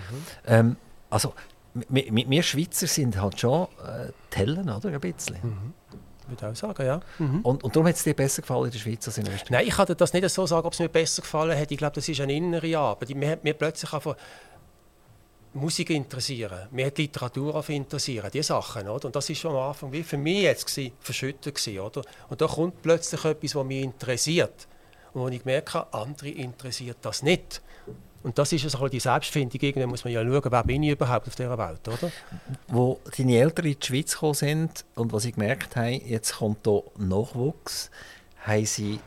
[0.47, 0.75] Ähm,
[1.09, 1.33] also,
[1.89, 4.89] wir Schweizer sind halt schon äh, Tellen, oder?
[4.89, 5.37] Ein bisschen.
[5.43, 5.73] Mhm.
[6.23, 7.01] Ich würde auch sagen, ja.
[7.19, 9.49] Und, und darum hat es dir besser gefallen in der Schweiz als in Österreich?
[9.51, 11.69] Nein, ich kann das nicht so sagen, ob es mir besser gefallen hat.
[11.69, 13.09] Ich glaube, das ist eine innere Arbeit.
[13.13, 14.15] Mir hat mir plötzlich einfach
[15.55, 19.05] Musik interessieren, mir hat Literatur auf interessieren, diese Sachen, oder?
[19.05, 22.01] Und das schon am Anfang wie für mich jetzt gewesen, verschüttet gewesen, oder?
[22.29, 24.67] Und da kommt plötzlich etwas, was mich interessiert
[25.13, 27.61] und wo ich gemerkt habe, andere interessiert das nicht.
[28.21, 29.61] Und das ist ja so ein bisschen die Selbstfindung.
[29.61, 32.11] Irgendwann muss man ja schauen, wer bin ich überhaupt auf dieser Welt, oder?
[32.67, 36.65] Wo deine Eltern in die Schweiz gekommen sind und was sie gemerkt haben, jetzt kommt
[36.65, 37.91] hier Nachwuchs,
[38.43, 38.99] haben sie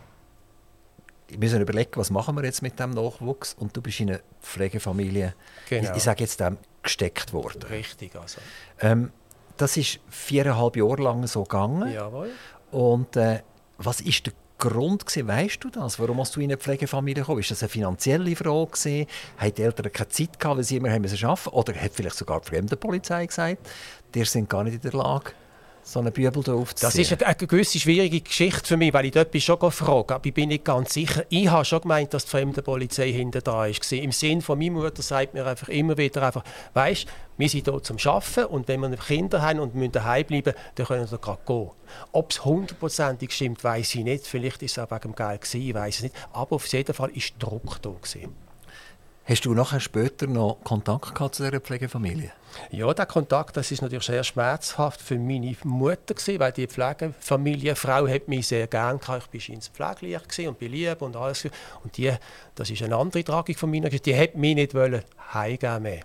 [1.31, 4.21] die müssen überlegen, was machen wir jetzt mit dem Nachwuchs und du bist in eine
[4.43, 5.35] Pflegefamilie,
[5.69, 5.91] Genau.
[5.91, 7.63] ich, ich sage jetzt dem, gesteckt worden.
[7.65, 8.41] Richtig, also.
[8.81, 9.11] Ähm,
[9.57, 11.93] das ist viereinhalb Jahre lang so gegangen.
[11.93, 12.31] Jawohl.
[12.71, 13.43] Und äh,
[13.77, 15.29] was ist der Grund gewesen?
[15.29, 15.99] Weißt du das?
[15.99, 17.41] Warum hast du in eine Pflegefamilie gekommen?
[17.41, 19.07] Ist das eine finanzielle Frage gewesen?
[19.37, 21.49] Haben die Eltern keine Zeit gehabt, weil sie immer haben müssen arbeiten?
[21.51, 23.59] Oder hat vielleicht sogar die Fremdenpolizei gesagt,
[24.15, 25.33] die sind gar nicht in der Lage,
[25.89, 26.89] so einen Bübel aufzuziehen?
[26.89, 30.13] Das ist eine, eine gewisse schwierige Geschichte für mich, weil ich dort bin schon gefragt
[30.13, 31.25] aber ich bin nicht ganz sicher.
[31.29, 33.91] Ich habe schon gemeint, dass die Fremdenpolizei hinter da ist.
[33.93, 37.83] Im Sinn von meiner Mutter sagt mir einfach immer wieder einfach, weißt, wir sind hier
[37.83, 41.41] zum Arbeiten und wenn wir Kinder haben und müssen daheim bleiben, dann können wir gerade
[41.47, 41.71] gehen.
[42.13, 44.27] Ob es hundertprozentig stimmt, weiß ich nicht.
[44.27, 46.15] Vielleicht ist es auch wegen dem Geld gewesen, ich weiß es nicht.
[46.33, 48.48] Aber auf jeden Fall ist Druck da gewesen.
[49.29, 52.33] Hast du nachher später noch Kontakt gehabt zu dieser Pflegefamilie?
[52.71, 58.09] Ja, der Kontakt, das ist natürlich sehr schmerzhaft für meine Mutter gewesen, weil die Pflegefamilienfrau
[58.09, 59.29] hat mich sehr gern gehabt.
[59.33, 61.47] Ich war ins Pflegeleich gewesen und bin lieb und alles.
[61.85, 62.11] Und die,
[62.55, 65.03] das ist eine andere Tragik von meiner Geschichte, die hat mich nicht wollen
[65.35, 66.01] heimgeben mehr.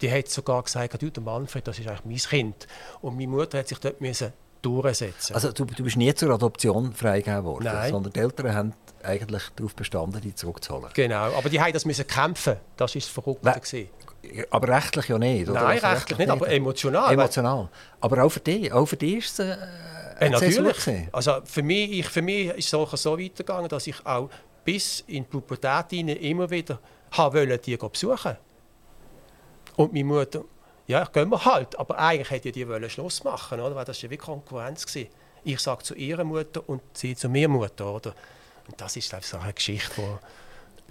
[0.00, 2.68] Die hat sogar gesagt, du, der Manfred, das ist eigentlich mein Kind.
[3.00, 5.34] Und meine Mutter hat sich dort müssen durchsetzen.
[5.34, 7.90] Also du, du bist nie zur Adoption freigegeben worden, Nein.
[7.90, 8.72] sondern die Eltern haben
[9.02, 10.88] eigentlich darauf bestanden, die zurückzuholen.
[10.94, 12.56] genau, aber die haben das müssen kämpfen.
[12.76, 13.22] Das ist We-
[13.60, 13.88] gewesen.
[14.50, 15.60] Aber rechtlich ja nicht, oder?
[15.62, 17.12] Nein, Also rechtlich nicht, aber emotional.
[17.12, 17.68] Emotional.
[18.00, 19.56] Aber auch für dich, auch für dich ist es
[20.20, 21.08] äh, Zäsur natürlich.
[21.12, 24.30] Also für mich, ich, für mich ist es so weitergegangen, dass ich auch
[24.64, 26.78] bis in die Pubertät immer wieder
[27.10, 28.36] haben wollte, die besuchen.
[29.76, 30.44] Und meine Mutter,
[30.86, 31.78] ja, gehen wir halt.
[31.78, 33.74] Aber eigentlich hätte die wollen Schluss machen, oder?
[33.74, 34.86] Weil das war ja wie Konkurrenz.
[34.86, 35.08] Gewesen.
[35.44, 38.14] Ich sage zu ihrer Mutter und sie zu mir Mutter, oder?
[38.68, 40.18] Und das ist ich, so eine Geschichte, wo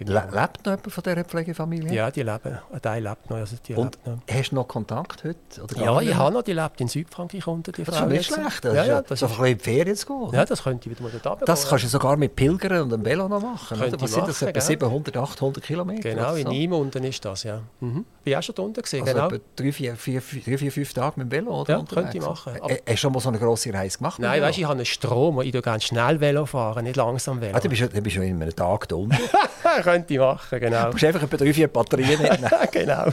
[0.04, 1.92] bei Le lebt noch jemand von dieser Pflegefamilie?
[1.92, 3.36] ja, die leben, ein Teil lebt noch.
[3.38, 4.18] Also die Und noch.
[4.30, 5.62] hast du noch Kontakt heute?
[5.62, 8.24] Oder Ja, ich habe noch, die lebt in Südfrankreich unter die Das ist schon nicht
[8.26, 8.64] schlecht.
[8.64, 10.28] Das ja, ist ja, das so ist, ein bisschen in die Ferien zu gehen.
[10.32, 13.04] ja, das könnte ich wieder mal dort Das kannst du sogar mit Pilgern und einem
[13.04, 13.78] Velo noch machen.
[13.78, 14.00] Könnte?
[14.00, 14.40] Was sind das?
[14.40, 14.62] machen, Etwa gell?
[14.68, 16.10] 700, 800 Kilometer?
[16.10, 16.48] Genau, oder in so?
[16.52, 17.60] Niemunden ist das, ja.
[17.80, 18.04] Mhm.
[18.24, 19.26] Bin auch schon da unten gesehen, Also genau.
[19.28, 21.72] etwa drei, vier, vier, vier, vier, fünf Tage mit dem Velo, oder?
[21.74, 22.02] Ja, unterwegs?
[22.12, 22.52] könnte ich machen.
[22.60, 24.18] Aber- Hast du schon mal so eine grosse Reise gemacht?
[24.20, 27.40] Nein, weißt du, ich habe einen Strom, ich tue gerne schnell Velo fahren, nicht langsam
[27.40, 27.56] Velo.
[27.56, 29.16] Ah, du bist, ja- du bist schon in einem Tag da unten.
[29.92, 30.86] könnte ich machen, genau.
[30.86, 32.50] Du musst einfach etwa drei, vier Batterien mitnehmen.
[32.72, 33.04] genau.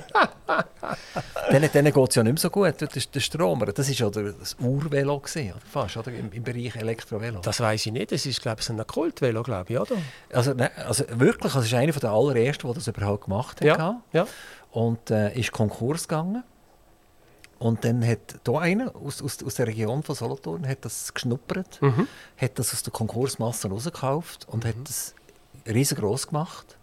[1.51, 3.59] denen denen geht es ja nicht mehr so gut, das ist der Strom.
[3.73, 5.61] Das war ja das Urvelo, gewesen, oder?
[5.71, 6.11] fast, oder?
[6.11, 7.39] Im, im Bereich Elektrovelo.
[7.41, 9.95] Das weiß ich nicht, das ist, glaube ich, ein Kultvelo, glaube ich, oder?
[10.33, 13.65] Also, nein, also wirklich, es ist einer der allerersten, der das überhaupt gemacht hat.
[13.67, 14.27] Ja, ja.
[14.71, 16.43] Und äh, ist Konkurs gegangen.
[17.57, 21.81] Und dann hat hier einer aus, aus, aus der Region von Solothurn hat das geschnuppert,
[21.81, 22.07] Mhm.
[22.37, 25.13] hat das aus der Konkursmasse rausgekauft und hat das
[25.67, 26.77] riesengroß gemacht.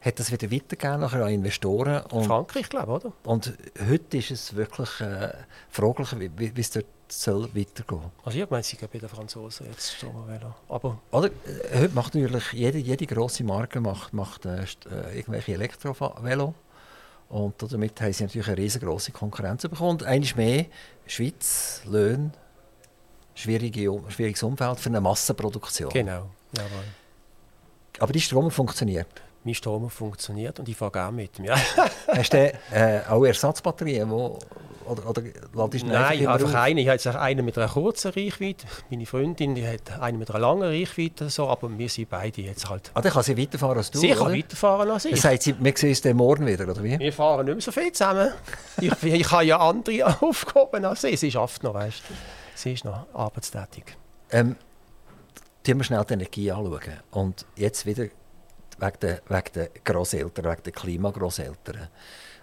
[0.00, 2.02] hat das wieder weitergegeben nachher an Investoren.
[2.06, 3.12] Und, Frankreich, glaube ich, oder?
[3.24, 3.52] und
[3.88, 5.32] heute ist es wirklich äh,
[5.68, 9.66] fraglich, wie, wie es dort soll weitergehen Also ich meine, sie gehen bei den Franzosen
[9.66, 10.54] jetzt Stromvelo.
[10.68, 11.28] Aber Oder?
[11.28, 16.54] Äh, Heute macht natürlich jede, jede grosse Marke macht, macht äh, äh, irgendwelche Elektrovelo.
[17.28, 19.90] Und damit haben sie natürlich eine riesengroße Konkurrenz bekommen.
[19.90, 20.66] Und eines mehr,
[21.06, 22.32] Schweiz, Löhne,
[23.34, 25.90] schwierige, schwieriges Umfeld für eine Massenproduktion.
[25.90, 26.84] genau, jawohl.
[27.98, 29.06] Aber die Strom funktioniert.
[29.42, 31.44] Mein Strom funktioniert und ich fahre gerne mit ihm.
[31.46, 31.56] Ja.
[32.08, 34.38] Hast du äh, auch Ersatzbatterien, wo,
[34.84, 35.22] oder, oder
[35.54, 36.54] ladest du Nein, ich habe einfach auf?
[36.60, 36.78] einen.
[36.78, 38.66] Ich habe jetzt einen mit einer kurzen Reichweite.
[38.90, 41.30] Meine Freundin die hat einen mit einer langen Reichweite.
[41.30, 42.90] So, aber wir sind beide jetzt halt.
[42.92, 44.34] Ah, dann kann sie weiterfahren als du, Sie kann oder?
[44.34, 45.20] weiterfahren als Das ich.
[45.22, 46.98] sagt sie, wir sehen uns dann morgen wieder, oder wie?
[46.98, 48.32] Wir fahren nicht mehr so viel zusammen.
[48.80, 51.16] Ich, ich habe ja andere Aufgaben als sie.
[51.16, 52.14] Sie schafft noch, weißt du.
[52.56, 53.84] Sie ist noch arbeitstätig.
[54.32, 54.56] Ähm,
[55.62, 57.00] tun wir schnell die Energie anschauen.
[57.10, 61.88] Und jetzt wieder wegen der, wegen der Grosseltern, wegen der Klimagrosseltern.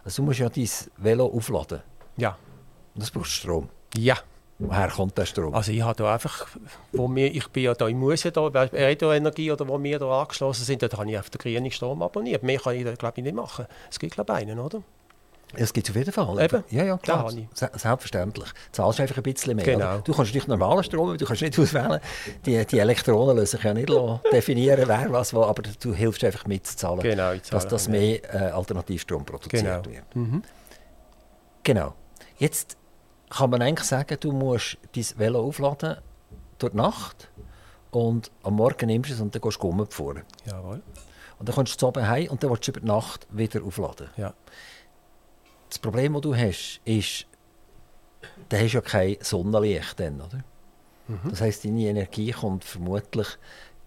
[0.04, 1.82] Also du musst ja dein Velo aufladen.
[2.18, 2.38] Ja.
[2.94, 3.70] Und das braucht Strom.
[3.96, 4.18] Ja.
[4.60, 5.54] Woher kommt der Strom?
[5.54, 6.48] Also ich habe einfach,
[6.92, 10.22] wo wir, ich bin ja da in Musen da, bei Energie oder wo wir da
[10.22, 12.42] angeschlossen sind, da habe ich auf den grünen Strom abonniert.
[12.42, 13.68] Mehr kann ich da glaube ich nicht machen.
[13.92, 14.82] Es gibt glaube ich einen, oder?
[15.54, 16.44] Es gibt auf jeden Fall.
[16.44, 16.64] Eben.
[16.70, 17.32] Ja, ja, klar.
[17.32, 18.50] Se- Selbstverständlich.
[18.50, 19.66] Du zahlst einfach ein bisschen mehr.
[19.66, 19.94] Genau.
[19.96, 20.02] oder?
[20.02, 22.00] Du kannst nicht normalen Strom, du kannst nicht auswählen.
[22.46, 23.90] Die, die Elektronen lassen sich ja nicht
[24.34, 28.24] definieren, wer was wo, aber du hilfst einfach mitzuzahlen, Genau, dass das mehr.
[28.34, 29.86] äh, Alternativstrom produziert Genau.
[29.86, 30.16] wird.
[30.16, 30.44] Mhm.
[31.64, 31.94] Genau.
[32.38, 32.78] Jetzt
[33.30, 35.98] kann man eigentlich sagen, du musst dein Velo aufladen
[36.60, 37.30] durch die Nacht
[37.92, 40.24] und am Morgen nimmst du es und dann gehst du rumfahren.
[40.46, 40.82] Jawohl.
[41.40, 43.64] Und dann kommst du zu Abend heim und dann willst du über die Nacht wieder
[43.64, 44.10] aufladen.
[44.18, 44.34] Ja.
[45.70, 47.26] Das Problem, das du hast, ist,
[48.50, 50.44] du hast ja kein Sonnenlicht dann, oder?
[51.08, 51.30] Mhm.
[51.30, 53.28] Das heisst, deine Energie kommt vermutlich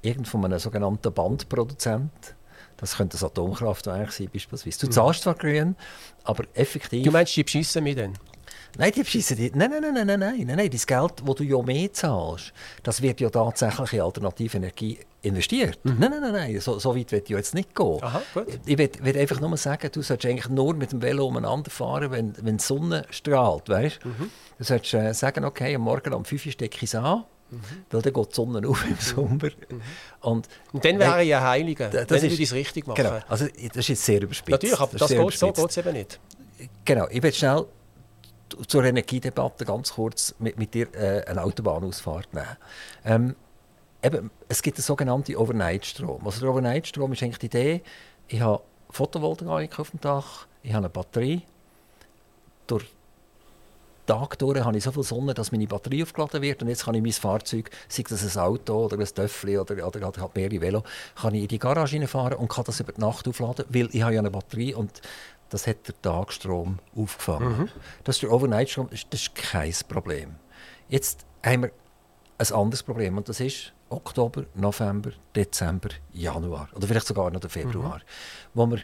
[0.02, 2.34] irgend von einem sogenannten Bandproduzent.
[2.76, 4.86] Das könnte ein Atomkraftwerk sein, beispielsweise.
[4.86, 5.76] Du zahlst zwar grün,
[6.24, 7.00] aber effektiv...
[7.00, 7.04] Mhm.
[7.04, 8.14] Du meinst, die beschissen mich dann?
[8.78, 9.54] Nein, die beschissen dich.
[9.54, 10.70] Nein, nein, nein, nein, nein, nein, nein.
[10.70, 12.52] Das Geld, das du ja mehr zahlst,
[12.82, 15.78] das wird ja tatsächlich in alternative Energie investiert.
[15.84, 16.60] Nein, nein, nein, nein.
[16.60, 17.96] So, so weit will ich ja jetzt nicht gehen.
[17.96, 18.04] Mhm.
[18.04, 18.46] Aha, gut.
[18.64, 22.10] Ich will, will einfach nur sagen, du solltest eigentlich nur mit dem Velo umeinander fahren,
[22.10, 24.04] wenn, wenn die Sonne strahlt, weißt?
[24.04, 24.30] Mhm.
[24.58, 27.58] Du solltest äh, sagen, okay, am Morgen um 5 Uhr stecke ich es an, Mhm.
[27.90, 29.48] weil dann geht die Sonne auf im Sommer.
[30.20, 33.02] Und, Und dann wäre ich ein Heiliger, das wenn ist- ich es richtig mache.
[33.02, 34.52] Genau, also das ist jetzt sehr überspitzt.
[34.62, 36.20] Natürlich, aber das sehr geht, so geht es eben nicht.
[36.84, 37.64] Genau, ich will schnell
[38.66, 42.56] zur Energiedebatte ganz kurz mit, mit dir äh, eine Autobahnausfahrt nehmen.
[43.04, 43.36] Ähm,
[44.02, 46.24] eben, es gibt einen sogenannten Overnight-Strom.
[46.24, 47.82] Also der Overnight-Strom ist eigentlich die Idee,
[48.28, 51.42] ich habe Photovoltaik auf dem Dach, ich habe eine Batterie.
[52.66, 52.90] Durch den
[54.06, 56.94] Tag durch habe ich so viel Sonne, dass meine Batterie aufgeladen wird und jetzt kann
[56.94, 60.82] ich mein Fahrzeug, sei das ein Auto oder ein Töffel oder, oder halt mehrere Velo,
[61.20, 64.02] kann ich in die Garage reinfahren und kann das über die Nacht aufladen, weil ich
[64.02, 65.00] habe ja eine Batterie und
[65.50, 67.68] das hat der Tagstrom aufgefangen.
[68.04, 70.36] Das ist der Overnight-Strom, das ist- kein Problem.
[70.88, 71.70] Jetzt haben wir
[72.38, 77.50] ein anderes Problem und das ist Oktober, November, Dezember, Januar oder vielleicht sogar noch der
[77.50, 78.00] Februar,
[78.54, 78.80] wo wir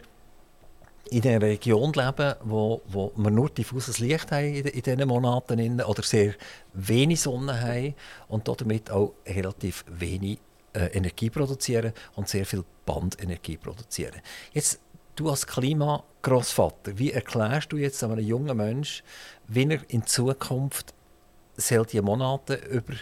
[1.09, 6.03] in einer Region leben, wo, wo wir nur diffuses Licht haben in, diesen Monaten oder
[6.03, 6.33] sehr
[6.73, 7.95] wenig Sonne haben
[8.27, 10.39] und damit auch relativ wenig
[10.73, 14.21] äh, Energie produzieren und sehr viel Bandenergie produzieren.
[14.51, 14.79] Jetzt,
[15.19, 19.03] du als Klimagrossvater, wie erklärst du jetzt einem jungen Menschen,
[19.47, 20.93] wie er in Zukunft
[21.57, 22.93] soll die Monate über,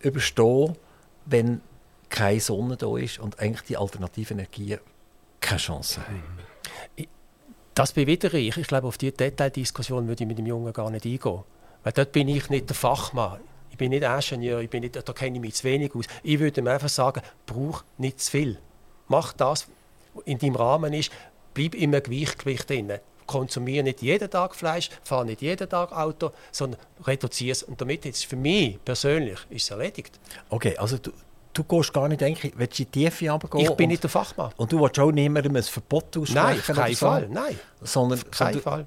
[0.00, 0.76] überstehen,
[1.24, 1.60] wenn
[2.08, 4.80] keine Sonne da ist und eigentlich die alternativen Energien
[5.40, 6.22] keine Chance haben?
[7.74, 8.56] Das bin wieder ich.
[8.56, 11.42] Ich glaube, auf diese Detaildiskussion würde ich mit dem Jungen gar nicht eingehen.
[11.82, 13.40] Weil dort bin ich nicht der Fachmann.
[13.70, 16.06] Ich bin nicht Ingenieur, ich bin nicht, da kenne ich mich zu wenig aus.
[16.22, 18.58] Ich würde ihm einfach sagen, brauch nicht zu viel.
[19.08, 19.68] Mach das,
[20.14, 21.12] was in deinem Rahmen ist,
[21.56, 22.92] bleib im Gleichgewicht drin.
[23.26, 27.64] Konsumiere nicht jeden Tag Fleisch, fahre nicht jeden Tag Auto, sondern reduziere es.
[27.64, 30.20] Und damit ist für mich persönlich ist es erledigt.
[30.48, 31.10] Okay, also du,
[31.52, 33.64] du gehst gar nicht, denke ich, willst du in die Tiefe runtergehen?
[33.64, 34.52] Ich bin und, nicht der Fachmann.
[34.56, 36.34] Und du willst auch niemandem ein Verbot aussprechen?
[36.34, 37.28] Nein, keinen so, Fall.
[37.28, 38.84] Nein, Sondern, auf keinen sondern Fall.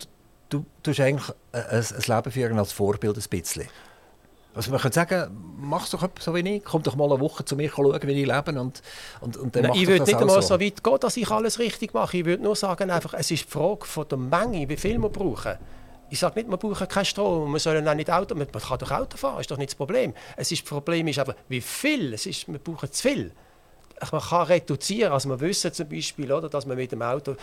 [0.47, 3.67] du, du hast eigentlich ein, ein ein Leben führen als Vorbild ein bisschen.
[4.55, 7.45] Also man könnte sagen, mach es doch so wie ich, komm doch mal eine Woche
[7.45, 8.81] zu mir schauen, wie ich lebe und,
[9.21, 10.55] und, und dann Nein, mach ich würde nicht einmal so.
[10.55, 12.17] so weit gehen, dass ich alles richtig mache.
[12.17, 15.09] Ich würde nur sagen, einfach, es ist die Frage von der Menge, wie viel wir
[15.09, 15.57] brauchen.
[16.09, 18.91] Ich sage nicht, wir brauchen keinen Strom, wir sollen auch nicht Auto, man kann doch
[18.91, 20.15] Auto fahren, ist doch nicht das Problem.
[20.35, 23.31] Es ist, das Problem ist aber, wie viel, es ist, wir brauchen zu viel.
[24.11, 27.35] Man kann reduzieren, also wir wissen zum Beispiel, oder, dass man mit dem Auto,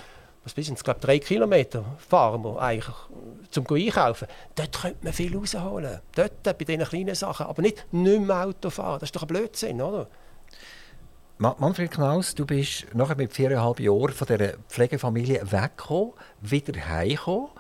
[0.46, 2.94] was sind es, glaube drei Kilometer fahren wir eigentlich
[3.50, 4.28] zum Einkaufen.
[4.54, 8.70] Dort könnte man viel rausholen, dort bei diesen kleinen Sachen, aber nicht nicht mehr Auto
[8.70, 10.06] fahren, das ist doch ein Blödsinn, oder?
[11.38, 17.50] Manfred Knaus, du bist nachher mit viereinhalb Jahren von dieser Pflegefamilie weggekommen, wieder heimgekommen.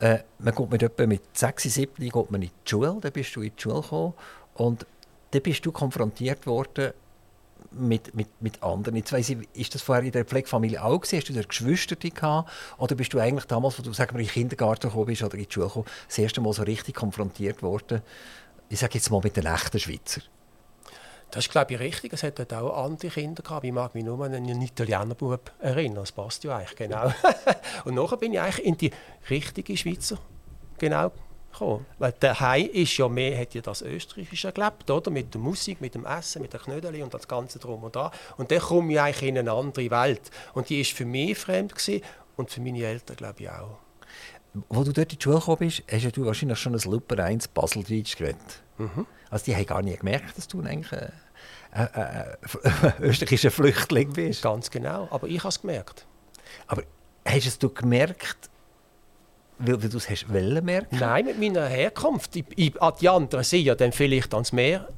[0.00, 3.34] Äh, man kommt mit etwa mit 6, 7 geht man in die Schule, dann bist
[3.34, 4.14] du in die Schule gekommen
[4.54, 4.86] und
[5.30, 6.92] dann bist du konfrontiert worden
[7.70, 8.96] mit, mit, mit anderen.
[8.96, 11.18] Jetzt weiss ich, ist das vorher in der Pflegefamilie auch gewesen?
[11.18, 12.50] Hast du da Geschwister gehabt?
[12.78, 15.36] Oder bist du eigentlich damals, als du sagen wir, in den Kindergarten gekommen bist oder
[15.36, 18.02] in die Schule gekommen, das erste Mal so richtig konfrontiert worden,
[18.68, 20.20] ich sage jetzt mal mit den echten Schweizer?
[21.30, 22.12] Das ist, glaube ich, richtig.
[22.14, 23.64] Es hat dort auch andere Kinder gehabt.
[23.64, 25.96] Ich mag mich nur an einen Italienerbub erinnern.
[25.96, 27.12] Das passt ja eigentlich, genau.
[27.84, 28.90] und nachher bin ich eigentlich in die
[29.28, 30.18] richtige Schweizer
[30.78, 31.12] genau
[31.52, 31.86] gekommen.
[31.98, 35.10] Weil daheim ist ja mehr, hat ja das Österreichische gelebt, oder?
[35.10, 38.10] Mit der Musik, mit dem Essen, mit den Knödeln und das Ganze drum und dran.
[38.36, 40.30] Und dann komme ich eigentlich in eine andere Welt.
[40.54, 42.02] Und die ist für mich fremd gewesen
[42.36, 43.78] und für meine Eltern, glaube ich, auch.
[44.68, 47.48] Wo du dort in die Schule gekommen bist, hast du wahrscheinlich schon ein Luper 1
[47.48, 48.62] Baseldeutsch geredet.
[48.78, 49.06] Mhm.
[49.30, 51.12] Also die haben gar nicht gemerkt, dass du eigentlich ein,
[51.72, 54.42] ein, ein, österreichischer Flüchtling bist.
[54.42, 56.06] Ganz genau, aber ich habe es gemerkt.
[56.66, 56.82] Aber
[57.24, 58.50] hast du es gemerkt,
[59.58, 60.98] weil, weil du es hast merken?
[60.98, 62.36] Nein, mit meiner Herkunft.
[62.36, 64.88] Ich, ich, die anderen sind ja dann vielleicht ans Meer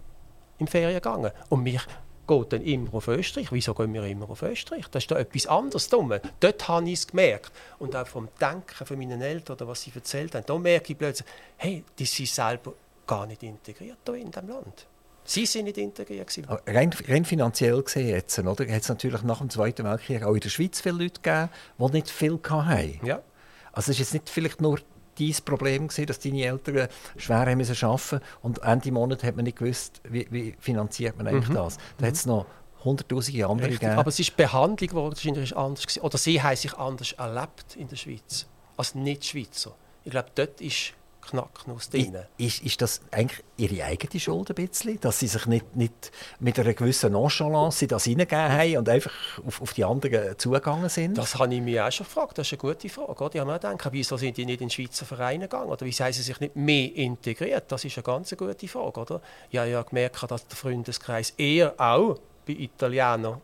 [0.59, 1.33] im Ferien gegangen.
[1.49, 1.81] Und mich
[2.27, 3.51] geht dann immer auf Österreich.
[3.51, 4.87] Wieso gehen wir immer auf Österreich?
[4.91, 5.89] Das ist da etwas anderes.
[5.89, 6.21] Dumme.
[6.39, 7.53] Dort habe ich es gemerkt.
[7.79, 10.99] Und auch vom Denken von meinen Eltern oder was sie erzählt haben, da merke ich
[10.99, 12.75] plötzlich, hey, die sind selber
[13.07, 14.87] gar nicht integriert hier in diesem Land.
[15.25, 16.29] Sie sind nicht integriert.
[16.67, 18.65] Rein, rein, finanziell gesehen jetzt, oder?
[18.65, 21.93] Hat es natürlich nach dem Zweiten Weltkrieg auch in der Schweiz viele Leute gegeben, die
[21.93, 23.07] nicht viel hatten.
[23.07, 23.23] Ja.
[23.73, 24.79] Also es ist jetzt nicht vielleicht nur
[25.19, 29.45] dein Problem gewesen, dass deine Eltern schwer haben müssen arbeiten und Ende Monat hat man
[29.45, 31.55] nicht gewusst, wie, wie finanziert man eigentlich mhm.
[31.55, 31.77] das.
[31.77, 32.07] Da mhm.
[32.07, 32.47] hat es noch
[32.85, 33.81] hunderttausende andere Richtig.
[33.81, 33.99] gegeben.
[33.99, 36.01] Aber es ist Behandlung wahrscheinlich anders gewesen.
[36.01, 39.75] oder sie haben sich anders erlebt in der Schweiz als Nicht-Schweizer.
[40.05, 42.17] Ich glaube, dort ist Knacknuss drin.
[42.39, 46.59] Ist, ist das eigentlich ihre eigene Schuld ein bisschen, dass sie sich nicht, nicht mit
[46.59, 49.13] einer gewissen Nonchalance das hineingegeben haben und einfach
[49.47, 51.17] auf, auf die anderen zugegangen sind?
[51.19, 52.39] Das habe ich mich auch schon gefragt.
[52.39, 53.25] Das ist eine gute Frage.
[53.25, 53.35] Oder?
[53.35, 55.71] Ich habe mir gedacht, wieso sind die nicht in Schweizer Vereine gegangen?
[55.71, 57.65] Oder wieso haben sie sich nicht mehr integriert?
[57.69, 59.01] Das ist eine ganz gute Frage.
[59.01, 59.21] Oder?
[59.51, 63.41] Ich habe ja gemerkt, dass der Freundeskreis eher auch bei Italienern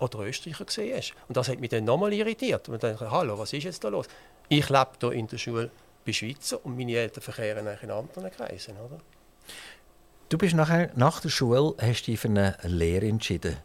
[0.00, 1.12] oder Österreicher gesehen ist.
[1.28, 2.68] Und das hat mich dann nochmal irritiert.
[2.68, 4.06] Und dann dachte hallo, was ist jetzt da los?
[4.48, 5.70] Ich lebe hier in der Schule
[6.04, 8.76] bin Schweizer und meine Eltern verkehren in anderen Kreisen.
[8.76, 8.98] Oder?
[10.28, 13.56] Du bist nachher, nach der Schule hast dich für eine Lehre entschieden.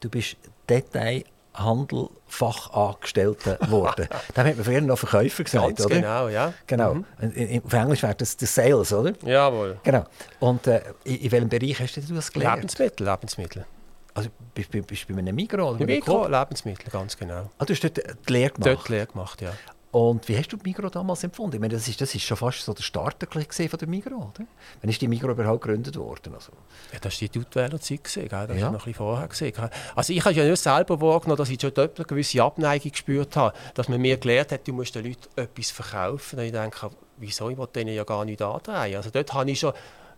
[0.00, 0.36] Du bist
[0.68, 4.08] Detailhandelfachangestellter geworden.
[4.34, 5.94] da hat man früher noch Verkäufer gesagt, Ganz oder?
[5.96, 6.52] genau, ja.
[6.66, 6.94] Genau.
[6.94, 7.04] Mhm.
[7.64, 9.12] Auf Englisch wäre das der Sales, oder?
[9.24, 9.78] Jawohl.
[9.82, 10.04] Genau.
[10.40, 12.56] Und äh, in, in welchem Bereich hast du das gelernt?
[12.56, 13.64] Lebensmittel, Lebensmittel.
[14.14, 15.74] Also bist du bei einem Migros?
[15.76, 17.50] Oder Migros, Lebensmittel, ganz genau.
[17.58, 18.70] Ah, du hast dort die Lehre gemacht?
[18.70, 19.52] Dort die Lehre gemacht, ja.
[19.96, 21.56] Und wie hast du die Migros damals empfunden?
[21.56, 24.46] Ich meine, das ist, das ist schon fast so der Starter von der Migros, oder?
[24.82, 26.34] Wann ist die Migros überhaupt gegründet worden?
[26.34, 26.52] Also?
[26.92, 28.30] Ja, das war die Duttwähler-Zeit, das ja.
[28.30, 29.26] war noch ein bisschen vorher.
[29.26, 29.70] Gewesen.
[29.94, 33.36] Also ich habe ja nicht selber wahrgenommen, dass ich schon dort eine gewisse Abneigung gespürt
[33.36, 36.40] habe, dass man mir gelernt hat, du musst den Leuten etwas verkaufen.
[36.40, 38.96] Und ich denke, wieso, ich will denen ja gar nicht andrehen.
[38.96, 39.72] Also dort habe ich schon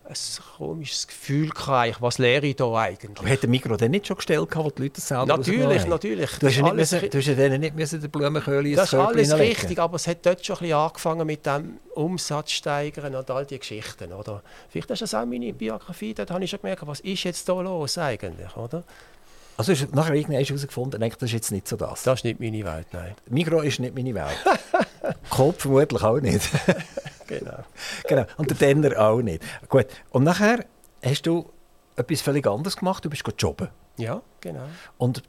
[0.09, 3.19] ein komisches Gefühl gehabt, was lehre ich da eigentlich.
[3.19, 6.31] Aber hat der Mikro denn nicht schon gestellt, wo die Leute selber Natürlich, natürlich.
[6.39, 8.99] Du hast, ja nicht müssen, du hast ja denen nicht müssen den Blumenköhli Das ist
[8.99, 13.29] alles richtig, aber es hat dort schon ein bisschen angefangen mit dem Umsatz steigern und
[13.29, 14.11] all diese Geschichten.
[14.11, 14.41] Oder?
[14.69, 17.61] Vielleicht ist das auch meine Biografie, dort habe ich schon gemerkt, was ist jetzt da
[17.61, 18.83] los eigentlich, oder?
[19.57, 22.03] Also hast du nachher irgendwann herausgefunden, das ist jetzt nicht so das?
[22.03, 23.13] Das ist nicht meine Welt, nein.
[23.29, 24.37] Mikro ist nicht meine Welt.
[25.29, 26.49] Kopf vermutlich auch nicht.
[27.29, 27.63] genau.
[28.07, 28.25] genau.
[28.37, 29.43] Und der Denner auch nicht.
[29.69, 29.87] Gut.
[30.11, 30.65] Und nachher
[31.03, 31.49] hast du
[31.95, 33.03] etwas völlig anderes gemacht.
[33.05, 33.69] Du bist jobben.
[33.97, 34.63] Ja, genau.
[34.97, 35.23] Und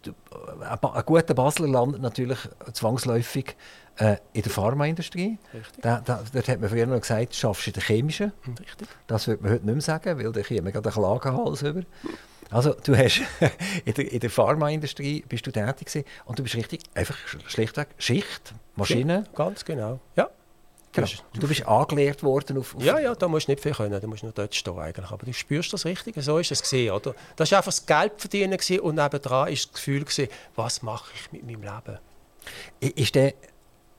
[0.60, 2.38] ein guter Basler landet natürlich
[2.72, 3.56] zwangsläufig
[3.96, 5.38] äh, in der Pharmaindustrie.
[5.52, 5.82] Richtig.
[5.82, 8.32] Da, da, dort hat man früher noch gesagt, du schaffst in der chemischen.
[8.46, 8.88] Richtig.
[9.08, 11.82] Das würde man heute nicht mehr sagen, weil da kommt gerade einen Klagenhals über.
[12.50, 13.22] Also du hast
[13.84, 17.88] in der, in der Pharmaindustrie bist du tätig gewesen, und du bist richtig einfach schlichtweg
[17.98, 19.24] Schicht, Maschine.
[19.26, 20.00] Ja, ganz genau.
[20.16, 20.30] Ja.
[20.92, 21.06] Genau.
[21.34, 24.06] Du bist angelehrt worden auf, auf, Ja, ja, da musst du nicht viel können, da
[24.06, 25.10] musst nur dort stehen eigentlich.
[25.10, 27.14] Aber du spürst das richtig, so ist es gesehen, oder?
[27.36, 31.32] Das war einfach das Geld verdienen und nebendran ist das Gefühl gewesen, was mache ich
[31.32, 31.98] mit meinem Leben?
[32.80, 33.34] Ist der,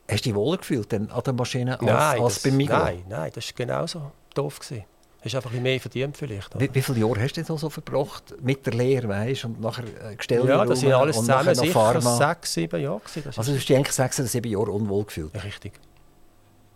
[0.09, 2.77] hast du dich wohler gefühlt denn an der Maschine als, nein, als das, beim Migros?
[2.79, 4.83] Nein, nein, das war genauso doof gewesen.
[5.23, 6.59] Hast einfach ein mehr verdient vielleicht.
[6.59, 9.83] Wie, wie viele Jahre hast du denn so verbracht mit der Lehre, weißt und nachher
[9.83, 12.17] äh, gestellt Ja, das sind alles zusammen sicher Pharma.
[12.17, 15.33] sechs, sieben Jahre gewesen, Also du hast dich eigentlich sechs oder sieben Jahre unwohl gefühlt?
[15.35, 15.73] Ja, richtig.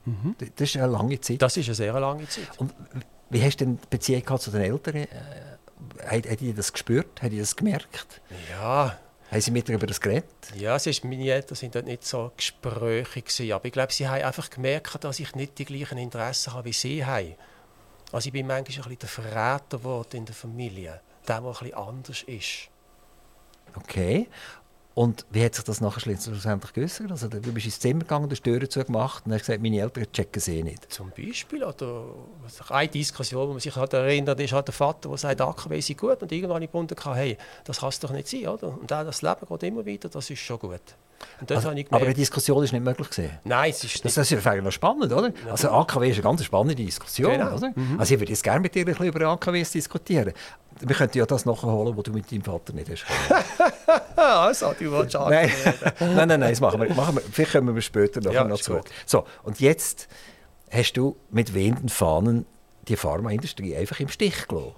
[0.05, 0.35] Mhm.
[0.55, 1.41] Das ist eine lange Zeit.
[1.41, 2.49] Das ist eine sehr lange Zeit.
[2.57, 2.73] Und
[3.29, 4.95] wie hast du denn die Beziehung zu den Eltern?
[4.95, 5.07] Äh,
[6.05, 7.21] hat, hat das gespürt?
[7.21, 8.21] Hat ihr das gemerkt?
[8.51, 8.97] Ja.
[9.31, 10.29] Haben Sie mit ihr über das geredet?
[10.55, 13.53] Ja, es ist, meine Eltern waren dort nicht so gesprächig.
[13.53, 16.73] Aber ich glaube, sie haben einfach gemerkt, dass ich nicht die gleichen Interessen habe, wie
[16.73, 17.35] sie haben.
[18.11, 21.01] Also ich bin manchmal ein bisschen der Verräter geworden in der Familie.
[21.27, 22.69] Der, der ein bisschen anders ist.
[23.75, 24.27] Okay.
[24.95, 27.11] Und wie hat sich das nachher schlussendlich geäußert?
[27.11, 30.41] Also, du bist ins Zimmer gegangen, du Türen zugemacht und hast gesagt, meine Eltern checken
[30.41, 30.91] sie nicht.
[30.91, 32.05] Zum Beispiel, oder
[32.69, 35.99] eine Diskussion, wo man sich halt erinnert, ist halt der Vater, der sagt, AKW sind
[35.99, 38.69] gut und irgendwann im Bund hey, das kann es doch nicht sein, oder?
[38.69, 40.95] Und auch das Leben geht immer weiter, das ist schon gut.
[41.49, 43.31] Also, aber eine Diskussion ist nicht möglich gewesen.
[43.43, 44.17] Nein, es ist nicht.
[44.17, 45.33] Das, ist eigentlich noch spannend, oder?
[45.45, 45.51] Ja.
[45.51, 47.55] Also AKW ist eine ganz spannende Diskussion, genau.
[47.55, 47.73] oder?
[47.75, 47.99] Mhm.
[47.99, 50.33] Also ich würde jetzt gerne mit dir ein bisschen über AKWs diskutieren.
[50.81, 53.05] Wir könnten ja das nachholen, was du mit deinem Vater nicht hast.
[54.15, 55.49] also, du willst nein.
[55.99, 56.93] nein, nein, nein, das machen wir.
[56.93, 57.21] Machen wir.
[57.21, 58.81] Vielleicht kommen wir später noch, ja, noch zu.
[59.05, 60.07] So, und jetzt
[60.69, 62.45] hast du mit wehenden Fahnen
[62.87, 64.75] die Pharmaindustrie einfach im Stich gelassen.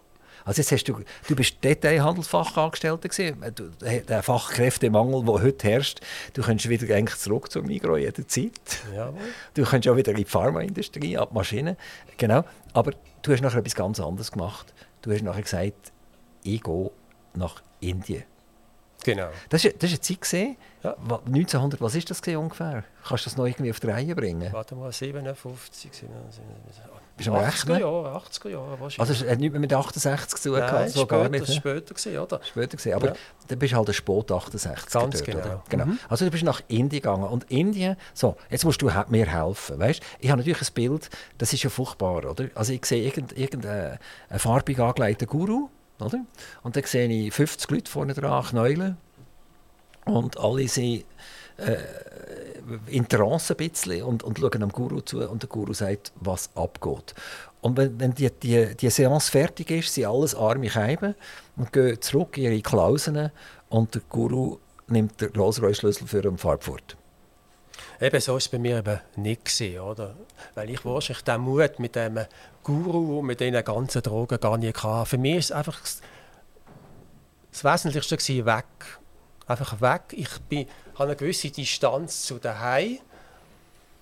[0.47, 3.43] Also jetzt hast du, du bist Detailhandelsfachangestellter gewesen,
[3.81, 5.99] der Fachkräftemangel, der heute herrscht,
[6.35, 8.53] du könntest wieder eigentlich zurück zum Migros jederzeit.
[8.95, 9.19] Jawohl.
[9.55, 11.75] Du könntest auch wieder in die Pharmaindustrie, ab Maschinen,
[12.15, 12.45] genau.
[12.71, 14.73] Aber du hast nachher etwas ganz anderes gemacht.
[15.01, 15.93] Du hast nachher gesagt,
[16.43, 16.91] ich gehe
[17.33, 18.23] nach Indien.
[19.03, 19.29] Genau.
[19.49, 20.95] Das war eine Zeit, gewesen, ja.
[20.97, 22.83] 1900, was ist das ungefähr?
[23.07, 24.51] Kannst du das noch irgendwie auf die Reihe bringen?
[24.51, 26.43] Warte mal, 57, 57
[27.17, 28.99] bist du 80er Jahre, 80er Jahre wahrscheinlich.
[28.99, 30.89] Also es hat nichts mehr mit 68 zu tun gehabt?
[30.91, 31.41] so gar nicht.
[31.41, 32.39] Das war später, gewesen, oder?
[32.43, 33.13] Später gewesen, aber ja.
[33.47, 35.39] dann bist du halt ein Sport 68 Ganz dort, genau.
[35.39, 35.63] Oder?
[35.67, 35.85] genau.
[35.85, 35.99] Mhm.
[36.09, 40.01] Also du bist nach Indien gegangen und Indien, so, jetzt musst du mir helfen, weißt?
[40.19, 42.49] Ich habe natürlich ein Bild, das ist ja furchtbar, oder?
[42.53, 43.99] Also ich sehe irgendeinen irgendein
[44.37, 46.25] farbig angelegten Guru, oder?
[46.63, 48.97] Und dann sehe ich 50 Leute vorne dran knäulen
[50.05, 51.05] und alle sind
[51.57, 51.77] äh,
[52.87, 56.49] in Trance ein bisschen und, und schauen dem Guru zu und der Guru sagt, was
[56.55, 57.15] abgeht.
[57.61, 61.15] Und wenn, wenn die, die, die Seance fertig ist, sind alles arme Scheiben
[61.55, 63.31] und gehen zurück in ihre Klausen
[63.69, 66.96] und der Guru nimmt den Rolls-Royce-Schlüssel für einen Fahrt
[67.99, 69.45] Eben, so war es bei mir eben nicht.
[69.45, 70.15] Gewesen, oder?
[70.53, 72.19] Weil ich wahrscheinlich den Mut mit dem
[72.63, 75.09] Guru mit diesen ganzen Drogen gar nicht hatte.
[75.09, 75.79] Für mich ist einfach
[77.51, 78.65] das Wesentlichste gewesen, weg.
[79.47, 80.01] Einfach weg.
[80.11, 82.99] Ich bin habe eine gewisse Distanz zu daheim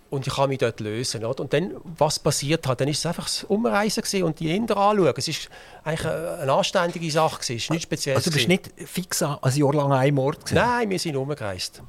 [0.09, 1.23] und ich kann mich dort lösen.
[1.23, 1.41] Oder?
[1.41, 5.13] Und dann, was passiert hat, dann ist es einfach das Umreisen und die Inder anschauen.
[5.17, 5.49] Es ist
[5.83, 8.17] eigentlich eine anständige Sache, es ist nichts Spezielles.
[8.17, 10.45] Also du bist nicht fix ein Jahr lang an einem Ort?
[10.45, 10.55] Gewesen?
[10.55, 11.81] Nein, wir sind umgereist.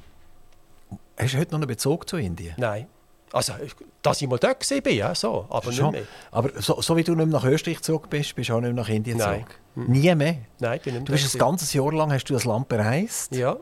[1.17, 2.53] Hast du heute noch einen Bezug zu Indien?
[2.57, 2.87] Nein.
[3.33, 3.53] Also,
[4.01, 5.91] dass ich mal dort war, ja, so, aber Schon.
[5.91, 6.07] nicht mehr.
[6.31, 8.73] Aber so, so, wie du nicht mehr nach Österreich zurück bist, bist du auch nicht
[8.73, 9.45] mehr nach Indien Nein.
[9.75, 9.89] zurück?
[9.89, 10.37] Nie mehr?
[10.59, 13.35] Nein, bin nicht Du bist ein ganzes Jahr lang hast du das Land bereist?
[13.35, 13.57] Ja.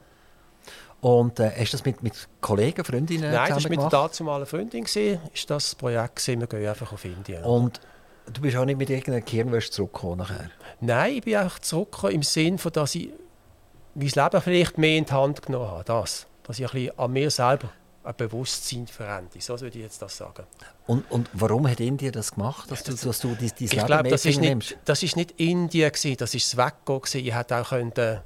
[1.02, 4.48] Und äh, hast du das mit, mit Kollegen, Freundinnen Nein, das war mit der dazumaligen
[4.48, 4.84] Freundin.
[4.84, 7.44] Gewesen, ist das Projekt gewesen, wir gehen einfach auf Indien.
[7.44, 7.80] Und
[8.32, 10.50] du bist auch nicht mit irgendeiner Kirnwäsche zurückgekommen nachher?
[10.80, 13.10] Nein, ich bin einfach zurückgekommen im Sinne von, dass ich
[13.96, 15.84] mein Leben vielleicht mehr in die Hand genommen habe.
[15.84, 16.28] Das.
[16.46, 17.70] Dass ich ein bisschen an mir selber
[18.06, 19.42] ein Bewusstsein verändere.
[19.42, 20.44] So würde ich jetzt das sagen.
[20.86, 23.86] Und, und warum hat Indien das gemacht, dass du, dass du dein, dein ich Leben
[23.88, 27.26] glaub, das ist nicht, Das war nicht Indien, gewesen, das war das Weggehen.
[27.26, 28.20] Ich hätte auch können, äh,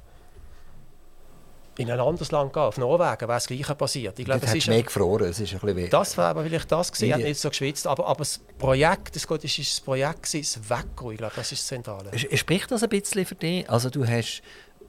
[1.78, 4.18] in ein anderes Land gehen, auf Norwegen, wäre das Gleiche passiert.
[4.18, 6.92] Ich glaube, es ist mehr gefroren, es ist ein bisschen Das wäre aber vielleicht das
[6.92, 10.60] gewesen, hat nicht so geschwitzt, aber, aber das Projekt, das Gott ist das Projekt gewesen,
[10.60, 12.10] das Weggehen, ich glaube, das ist das Zentrale.
[12.36, 13.68] Spricht das ein bisschen für dich?
[13.70, 14.42] Also du hast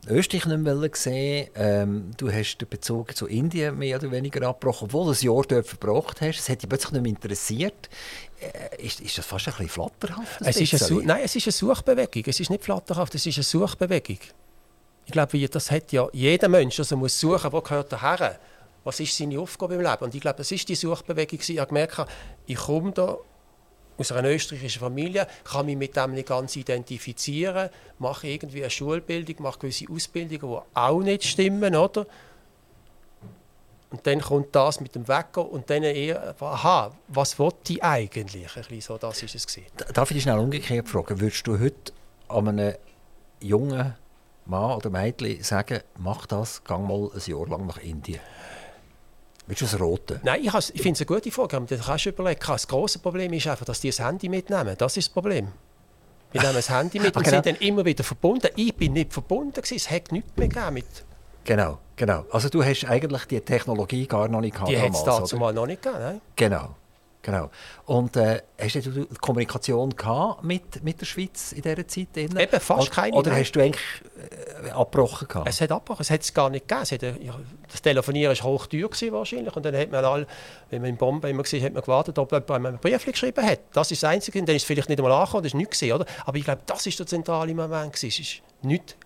[0.07, 4.85] Österreich nicht mehr gesehen, ähm, du hast den Bezug zu Indien mehr oder weniger abgebrochen,
[4.85, 7.89] obwohl du ein Jahr dort verbracht hast, es hat dich plötzlich nicht mehr interessiert.
[8.39, 10.41] Äh, ist, ist das fast ein bisschen flatterhaft?
[10.41, 13.43] Es ist eine Nein, es ist eine Suchbewegung, es ist nicht flatterhaft, es ist eine
[13.43, 14.19] Suchbewegung.
[15.05, 18.39] Ich glaube, das hat ja jeder Mensch, also muss suchen, wo gehört er her?
[18.83, 20.03] Was ist seine Aufgabe im Leben?
[20.03, 21.39] Und ich glaube, das ist die Suchbewegung.
[21.39, 22.07] Ich habe gemerkt,
[22.47, 23.17] ich komme da
[23.97, 29.35] aus einer österreichischen Familie, kann mich mit dem nicht ganz identifizieren, mache irgendwie eine Schulbildung,
[29.39, 32.05] mache gewisse Ausbildungen, die auch nicht stimmen, oder?
[33.91, 38.47] Und dann kommt das mit dem Wecker und dann eher, aha, was wollte ich eigentlich?
[38.55, 39.67] Ein bisschen so, das ist es gewesen.
[39.93, 41.91] Darf ich dich schnell umgekehrt fragen, würdest du heute
[42.29, 42.75] an einem
[43.41, 43.95] jungen
[44.45, 48.21] Mann oder Mädchen sagen, mach das, geh mal ein Jahr lang nach Indien?
[49.51, 50.21] Willst du das Rote?
[50.23, 51.61] Nein, ich, ich finde es eine gute Frage.
[51.67, 52.39] Das kannst du überlegen.
[52.47, 54.75] Das grosse Problem ist einfach, dass die das Handy mitnehmen.
[54.77, 55.49] Das ist das Problem.
[56.31, 57.35] Wir nehmen das Handy mit und genau.
[57.35, 58.47] sind dann immer wieder verbunden.
[58.55, 59.51] Ich bin nicht verbunden.
[59.51, 59.75] Gewesen.
[59.75, 60.85] Es hat nichts mehr gegeben mit...
[61.43, 62.23] Genau, genau.
[62.31, 64.71] Also du hast eigentlich die Technologie gar noch nicht gehabt.
[64.71, 66.21] Die hat es dazu mal noch nicht gegeben, nein?
[66.37, 66.75] Genau.
[67.23, 67.51] Genau.
[67.85, 72.15] Und äh, hast du Kommunikation gehabt mit, mit der Schweiz in dieser Zeit?
[72.15, 72.35] Drin?
[72.35, 73.15] Eben, fast keine.
[73.15, 73.81] Oder hast du eigentlich
[74.65, 75.27] äh, abgebrochen?
[75.27, 75.47] Gehabt?
[75.47, 76.89] Es hat abgebrochen, es hat es gar nicht gegeben.
[76.89, 77.13] Hat, äh,
[77.71, 80.27] das Telefonieren war hochteuer wahrscheinlich und dann hat man all,
[80.69, 83.59] wenn man in Bombay immer gesehen hat man gewartet, ob jemand einen Brief geschrieben hat.
[83.73, 85.83] Das ist das Einzige, und dann ist es vielleicht nicht einmal angekommen, das war nichts
[85.83, 86.05] oder?
[86.25, 88.97] Aber ich glaube, das ist der zentrale Moment Es ist nicht,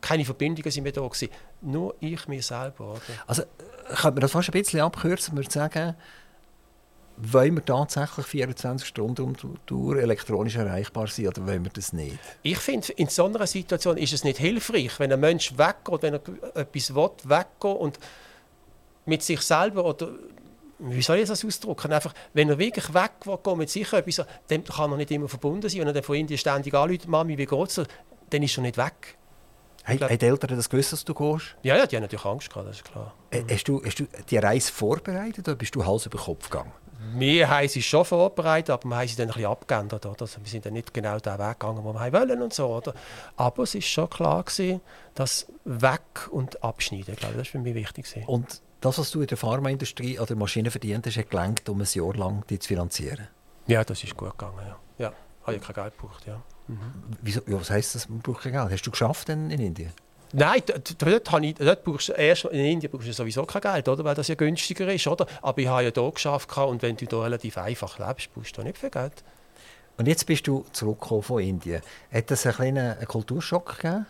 [0.00, 1.28] keine Verbindungen sind mehr da gewesen.
[1.62, 3.00] Nur ich, mir selber, oder?
[3.26, 3.42] Also,
[3.88, 5.96] könnte man das fast ein bisschen abkürzen, würde sagen,
[7.22, 12.18] wollen wir tatsächlich 24 Stunden durch elektronisch erreichbar sein oder wollen wir das nicht?
[12.42, 16.14] Ich finde, in so einer Situation ist es nicht hilfreich, wenn ein Mensch weggeht, wenn
[16.14, 16.20] er
[16.54, 17.98] etwas will, weggeht und
[19.06, 20.10] mit sich selber oder
[20.78, 21.92] wie soll ich das ausdrücken?
[21.92, 25.68] Einfach, wenn er wirklich weg will, mit sich etwas, dann kann er nicht immer verbunden
[25.68, 25.80] sein.
[25.80, 27.80] Wenn er dann von Indien ständig anruft, Mami, wie geht's
[28.30, 29.18] dann ist er nicht weg.
[29.82, 31.56] Hey, haben die Eltern das gewusst, dass du gehst?
[31.62, 33.12] Ja, ja, die haben natürlich Angst gehabt, das ist klar.
[33.30, 36.72] Äh, hast, du, hast du die Reise vorbereitet oder bist du Hals über Kopf gegangen?
[37.14, 40.06] Wir haben sie schon vorbereitet, aber wir haben sie dann ein bisschen abgeändert.
[40.06, 40.20] Oder?
[40.20, 42.66] Also wir sind dann nicht genau den Weg gegangen, den wir wollen und so.
[42.66, 42.94] Oder?
[43.36, 44.80] Aber es war schon klar, gewesen,
[45.14, 48.04] dass weg und abschneiden, glaube ich, das war für mich wichtig.
[48.04, 48.26] Gewesen.
[48.26, 51.88] Und das, was du in der Pharmaindustrie oder Maschinen verdient hast, hat gelangt, um ein
[51.90, 53.28] Jahr lang die zu finanzieren?
[53.66, 54.78] Ja, das ist gut gegangen, ja.
[54.98, 55.12] ja
[55.44, 56.42] habe ich kein Geld gebraucht, ja.
[56.68, 56.78] Mhm.
[57.22, 58.70] Wieso, ja, was heisst das, man braucht kein Geld?
[58.70, 59.92] Hast du geschafft in, in Indien?
[60.32, 60.62] Nein,
[60.98, 64.04] dort, habe ich, dort brauchst du erst, in Indien brauchst du sowieso kein Geld, oder?
[64.04, 65.06] weil das ja günstiger ist.
[65.06, 65.26] Oder?
[65.42, 68.62] Aber ich habe ja hier geschafft und wenn du hier relativ einfach lebst, brauchst du
[68.62, 69.24] nicht viel Geld.
[69.96, 71.82] Und jetzt bist du zurückgekommen von Indien.
[72.12, 74.06] Hat das einen kleinen Kulturschock gegeben?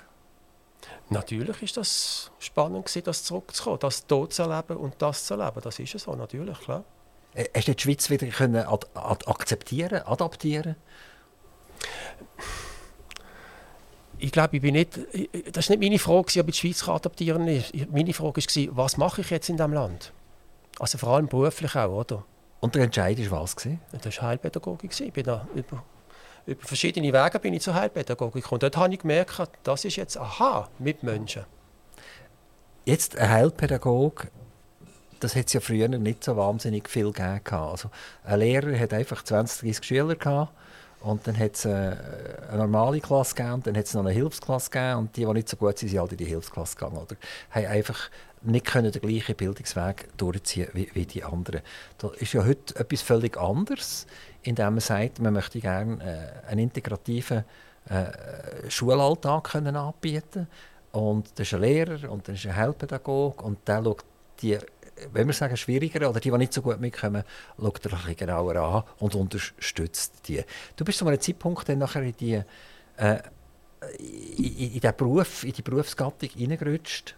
[1.09, 5.61] Natürlich ist das spannend gewesen, das zurückzukommen, das hier zu erleben und das zu erleben.
[5.63, 6.85] Das ist so, natürlich, klar.
[7.35, 10.77] Äh, hast du die Schweiz wieder können ad ad akzeptieren, adaptieren?
[14.21, 14.99] Ich glaube, ich bin nicht,
[15.53, 17.87] das ist nicht meine Frage, ob ich die Schweiz adaptieren kann.
[17.91, 20.13] Meine Frage war, was mache ich jetzt in diesem Land?
[20.79, 22.25] Also vor allem beruflich auch, oder?
[22.61, 23.57] Und der Entscheid war was?
[24.03, 24.99] Das war Heilpädagogik.
[25.01, 25.83] Ich bin da über
[26.47, 28.61] über verschiedene Wege bin ich zur Heilpädagogik gekommen.
[28.61, 31.45] Dort habe ich gemerkt, das ist jetzt aha mit Menschen.
[32.85, 34.29] Jetzt ein Heilpädagog,
[35.21, 37.41] das hat es ja früher nicht so wahnsinnig viel gegeben.
[37.53, 37.91] Also
[38.25, 40.53] ein Lehrer hat einfach 20, 30 Schüler gehabt
[41.01, 41.97] und dann hat es eine,
[42.49, 45.25] äh, eine normale Klasse gegeben und dann hat es noch eine Hilfsklasse gegeben und die,
[45.25, 46.99] die nicht so gut sind, sind halt in die Hilfsklasse gegangen.
[46.99, 47.17] Oder
[47.51, 48.11] haben einfach
[48.43, 51.61] nicht können den gleichen Bildungsweg durchziehen wie, wie die anderen.
[51.99, 54.07] Das ist ja heute etwas völlig anderes
[54.43, 57.45] indem man sagt, man möchte gerne äh, einen integrativen
[57.89, 60.47] äh, Schulalltag können anbieten
[60.93, 64.05] und das ist ein Lehrer und das ist ein Heilpädagoge und der schaut
[64.41, 64.59] die,
[65.13, 67.25] wenn wir sagen schwieriger oder die, die nicht so gut mitkommen,
[67.59, 70.43] schaut er ein bisschen genauer an und unterstützt die.
[70.77, 72.43] Du bist zu einem Zeitpunkt dann nachher in die
[72.97, 73.19] äh,
[73.99, 77.17] in, in, Beruf, in die Berufsgattung hineingerutscht,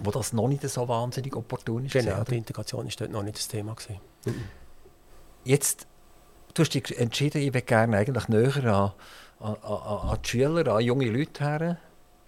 [0.00, 1.92] wo das noch nicht so wahnsinnig opportun ist.
[1.92, 3.74] Genau, die Integration war dort noch nicht das Thema.
[3.74, 4.00] Gewesen.
[5.44, 5.86] Jetzt
[6.54, 8.92] du hast dich entschieden, ich will gerne eigentlich näher an,
[9.40, 11.78] an, an, an die Schüler, an junge Leute her.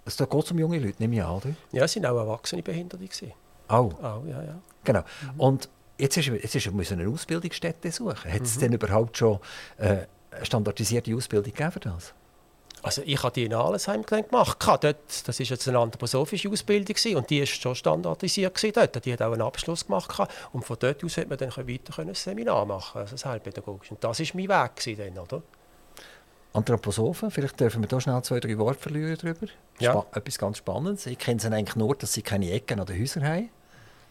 [0.05, 1.51] Es geht um junge Leute, nehme ich an, oder?
[1.73, 3.33] Ja, es waren auch Erwachsene Behinderte.
[3.69, 4.03] Auch?
[4.03, 4.59] Auch, ja, ja.
[4.85, 5.01] Genau.
[5.01, 5.41] Mhm.
[5.41, 8.33] Und jetzt ist, jetzt ist er eine Ausbildungsstätte suchen.
[8.33, 8.61] Hat es mhm.
[8.61, 9.39] denn überhaupt schon
[9.79, 12.15] äh, eine standardisierte Ausbildung gegeben für das?
[12.85, 14.59] Also ich habe die in Allesheim gemacht.
[14.61, 19.07] Dort, das war jetzt eine anthroposophische Ausbildung und die war schon standardisiert dort.
[19.07, 20.13] Die hat auch einen Abschluss gemacht
[20.53, 23.91] und von dort aus konnte man dann weiter ein Seminar machen, also das Heilpädagogisch.
[23.91, 25.43] Und das war mein Weg dann, oder?
[26.55, 29.47] Anthroposophen, vielleicht dürfen wir da schnell zwei, drei Worte verlieren darüber.
[29.81, 30.07] Ja.
[30.15, 31.05] etwas ganz Spannendes.
[31.07, 33.51] Ich kenne sie eigentlich nur, dass sie keine Ecken an den Häusern haben.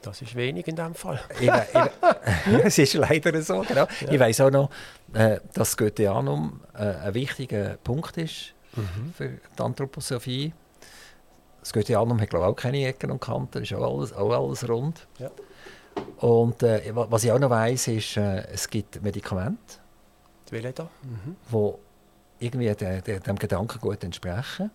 [0.02, 1.22] Das ist wenig in diesem Fall.
[2.64, 3.88] es ist leider so, genau.
[4.02, 4.12] Ja.
[4.12, 4.70] Ich weiß auch noch,
[5.14, 9.14] äh, dass Goetheanum äh, ein wichtiger Punkt ist mhm.
[9.18, 10.54] für die Anthroposophie.
[11.62, 14.68] Das Goetheanum hat glaube ich, auch keine Ecken und Kanten, ist auch alles, auch alles
[14.68, 15.08] rund.
[15.18, 15.32] Ja.
[16.18, 19.78] Und äh, was ich auch noch weiss, ist, äh, es gibt Medikamente,
[20.52, 21.38] die mhm.
[22.44, 24.72] Irgendwie de, de, dem Gedanken gut entsprechen.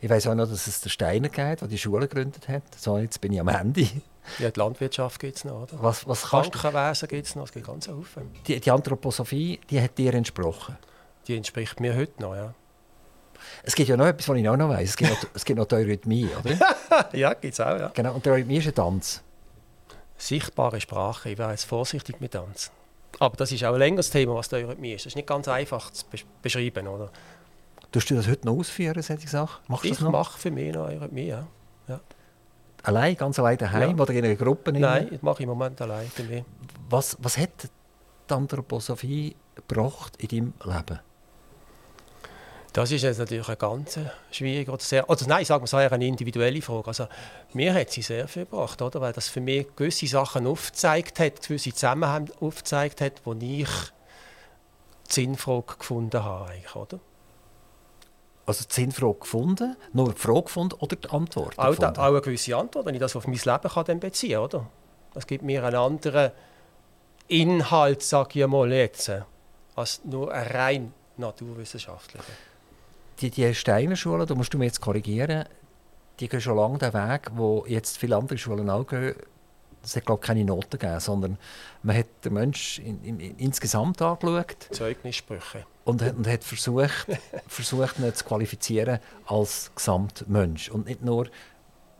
[0.00, 2.62] Ich weiß auch noch, dass es der Steiner gibt, der die Schule gegründet hat.
[2.76, 3.88] So, jetzt bin ich am Ende.
[4.38, 5.82] Ja, die Landwirtschaft gibt es noch, oder?
[5.82, 8.26] Was, was Krankenwesen gibt es noch, es gibt ganz viele.
[8.46, 10.76] Die, die Anthroposophie, die hat dir entsprochen?
[11.26, 12.54] Die entspricht mir heute noch, ja.
[13.62, 14.90] Es gibt ja noch etwas, was ich auch noch weiss.
[14.90, 17.08] Es gibt noch, es gibt noch die Eurythmie, oder?
[17.12, 17.90] ja, gibt es auch, ja.
[17.94, 19.22] Genau, und die Eurythmie ist ein Tanz.
[20.16, 21.30] Sichtbare Sprache.
[21.30, 22.70] Ich wäre jetzt vorsichtig mit Tanz.
[23.18, 25.06] Aber das ist auch ein längeres Thema, was die Eurythmie ist.
[25.06, 26.04] Das ist nicht ganz einfach zu
[26.42, 27.10] beschreiben, oder?
[27.90, 29.62] Tust du das heute noch ausführen, solche Sachen?
[29.68, 31.46] Machst ich mache für mich noch Eurythmie, ja.
[31.88, 32.00] ja.
[32.82, 34.02] Allein, ganz allein daheim ja.
[34.02, 34.72] oder in einer Gruppe?
[34.72, 36.44] Nein, ich mache im Moment allein für mich.
[36.90, 37.50] Was, was hat
[38.28, 41.00] die Anthroposophie gebracht in deinem Leben?
[42.72, 43.98] Das ist jetzt natürlich eine ganz
[44.30, 46.88] schwierige oder sehr, oder nein, sagen wir so, eine individuelle Frage.
[46.88, 47.08] Also
[47.54, 49.00] mir hat sie sehr viel gebracht, oder?
[49.00, 53.68] weil das für mich gewisse Sachen aufgezeigt hat, gewisse Zusammenhänge aufgezeigt hat, wo ich
[55.08, 57.00] die Sinnfrage gefunden habe, eigentlich, oder?
[58.44, 62.20] Also die Sinnfrage gefunden, nur die Frage gefunden oder die Antwort auch, da, auch eine
[62.20, 64.66] gewisse Antwort, wenn ich das auf mein Leben kann dann beziehen oder?
[65.14, 66.32] Das gibt mir einen anderen
[67.28, 69.10] Inhalt, sage ich mal jetzt,
[69.74, 72.24] als nur ein rein naturwissenschaftlicher
[73.20, 75.44] die, die Steiner Schule, da musst du mir jetzt korrigieren,
[76.20, 79.14] die gehen schon lange den Weg, wo jetzt viele andere Schulen auch gehen,
[79.82, 81.38] es hat glaube ich, keine Noten gegeben, sondern
[81.82, 84.68] man hat den Menschen in, in, in, insgesamt angeschaut.
[84.70, 85.64] Zeugnissprüche.
[85.84, 87.06] Und, und hat versucht,
[87.46, 90.70] versucht ihn zu qualifizieren als Gesamtmensch.
[90.70, 91.28] Und nicht nur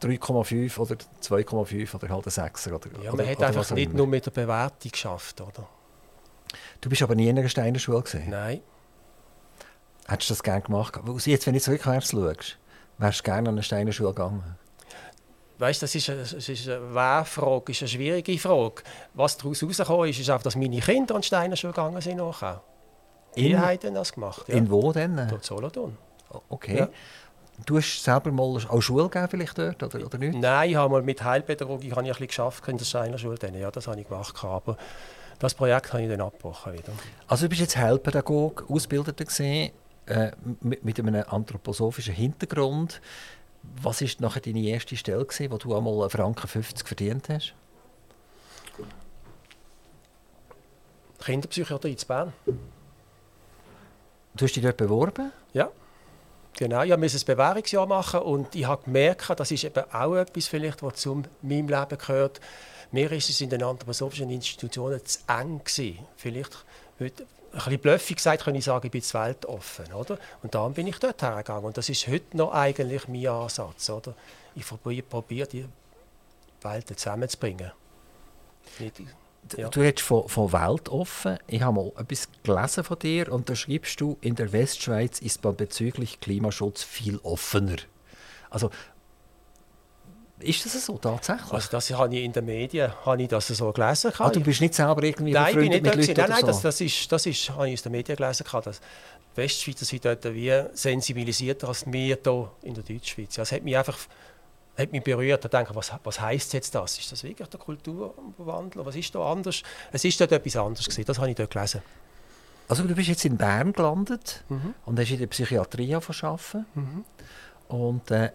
[0.02, 2.72] 3,5 oder 2,5 oder halt ein 6er.
[2.72, 5.68] Oder, ja, man oder, hat einfach nicht nur mit der Bewertung geschafft, oder?
[6.80, 8.30] Du bist aber nie in einer Steiner Schule gesehen?
[8.30, 8.60] Nein.
[10.08, 10.98] Hättest du das gerne gemacht?
[11.26, 12.56] Jetzt, wenn du zurückwärts schaust,
[12.96, 14.42] wärst du gerne an eine Steiner Schule gegangen?
[15.58, 18.82] Weißt, das ist eine, das ist eine Wer-Frage, ist eine schwierige Frage.
[19.14, 22.16] Was daraus herausgekommen ist, ist einfach, dass meine Kinder an die Steiner Schule gegangen sind.
[22.16, 22.62] Nachher.
[23.36, 24.48] Die haben das gemacht.
[24.48, 24.54] Ja.
[24.54, 25.16] In wo denn?
[25.28, 25.96] Dort Solothurn.
[26.48, 26.78] Okay.
[26.78, 26.88] Ja.
[27.66, 30.38] Du hast selber mal auch Schule gegeben vielleicht dort, oder, oder nicht?
[30.38, 33.36] Nein, ich habe mal mit Heilpädagogik habe ich ein bisschen geschafft in der Steiner Schule.
[33.58, 34.42] Ja, das habe ich gemacht.
[34.44, 34.76] Aber
[35.38, 36.92] das Projekt habe ich dann abgebrochen wieder.
[37.26, 39.72] Also du bist jetzt Heilpädagog, Ausgebildeter gesehen,
[40.08, 43.00] äh, mit, mit, einem anthroposophischen Hintergrund.
[43.82, 47.54] Was war nachher deine erste Stelle, gewesen, wo du einmal 1,50 Franken 50 verdient hast?
[51.20, 52.32] Kinderpsychiatrie in Bern.
[54.34, 55.32] Du hast dich dort beworben?
[55.52, 55.68] Ja.
[56.56, 60.46] Genau, ich musste ein Bewährungsjahr machen und ich habe gemerkt, das ist eben auch etwas,
[60.46, 62.40] vielleicht, was zu meinem Leben gehört.
[62.90, 65.98] Mir ist es in den anthroposophischen Institutionen zu eng gewesen.
[66.16, 66.64] Vielleicht
[66.98, 70.18] heute, ein bisschen bluffig gesagt, kann ich sagen, ich bin zur Welt offen, oder?
[70.42, 74.14] Und dann bin ich dort hergegangen und das ist heute noch eigentlich mein Ansatz, oder?
[74.54, 74.66] Ich
[75.08, 75.66] probiere, die
[76.62, 77.72] Welten zusammenzubringen.
[78.78, 79.00] Nicht
[79.56, 79.68] ja.
[79.68, 81.38] Du redest von, von weltoffen.
[81.46, 85.42] Ich habe mal etwas gelesen von dir und da schreibst du, in der Westschweiz ist
[85.44, 87.76] man bezüglich Klimaschutz viel offener.
[88.50, 88.70] Also,
[90.40, 91.52] ist das so tatsächlich?
[91.52, 94.12] Also das habe ich in den Medien habe ich das so gelesen.
[94.18, 96.46] Ah, du bist nicht selber irgendwie nein, befreundet mit Leuten Nein, nein, so.
[96.46, 98.44] das, das, ist, das ist, habe ich aus den Medien gelesen.
[98.50, 103.36] Dass die Westschweizer sind dort wie sensibilisierter als wir hier in der Deutschschweiz.
[103.38, 103.98] Es hat mich einfach
[104.78, 106.98] hat mich berührt und denke, was, was heisst jetzt das?
[106.98, 108.86] Ist das wirklich der Kulturwandel?
[108.86, 109.62] Was ist da anders?
[109.90, 111.04] Es ist dort etwas anderes gewesen.
[111.04, 111.82] Das habe ich dort gelesen.
[112.68, 114.74] Also du bist jetzt in Bern gelandet mhm.
[114.84, 116.66] und hast in der Psychiatrie arbeiten.
[116.74, 117.04] Mhm.
[117.68, 118.30] Und äh,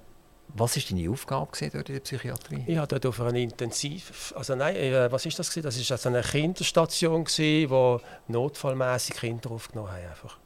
[0.56, 2.64] was war deine Aufgabe dort in der Psychiatrie?
[2.68, 4.34] Ich habe dort auf einer Intensiv...
[4.36, 5.64] Also nein, äh, was ist das gewesen?
[5.64, 10.06] Das war also eine Kinderstation, gewesen, wo notfallmäßig Kinder aufgenommen haben.
[10.06, 10.38] Einfach.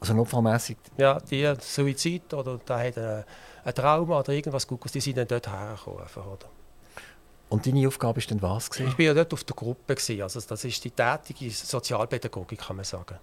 [0.00, 0.76] Also notfallmäßig?
[0.96, 3.24] Ja, die Suizid oder da hat eine
[3.64, 6.00] ein Trauma oder irgendwas Gutes, die sind dann dort hergekommen.
[6.00, 6.46] Einfach, oder?
[7.48, 8.70] Und deine Aufgabe war dann was?
[8.70, 8.88] Gewesen?
[8.90, 9.94] Ich war ja dort auf der Gruppe.
[9.94, 10.22] Gewesen.
[10.22, 13.18] Also das ist die tätige Sozialpädagogik, kann man sagen.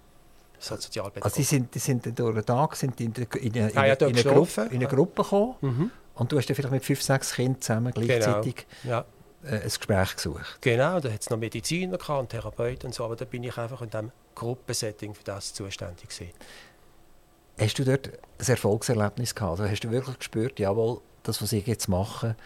[0.58, 1.24] Sozialpädagogik.
[1.24, 3.94] Also die sind, die sind durch den Tag sind in, in, in, in, ah, ja,
[3.94, 5.90] in, eine, Gruppe, in eine Gruppe gekommen mhm.
[6.18, 9.04] Und du hast dann vielleicht mit fünf, sechs Kindern zusammen gleichzeitig genau.
[9.42, 9.50] ja.
[9.50, 10.58] äh, ein Gespräch gesucht.
[10.60, 13.82] Genau, da hat es noch Mediziner und Therapeuten und so, aber da bin ich einfach
[13.82, 16.32] in diesem Gruppensetting für das zuständig gewesen.
[17.60, 19.60] Hast du dort ein Erfolgserlebnis gehabt?
[19.60, 22.36] Also hast du wirklich gespürt, jawohl, das, was ich jetzt mache,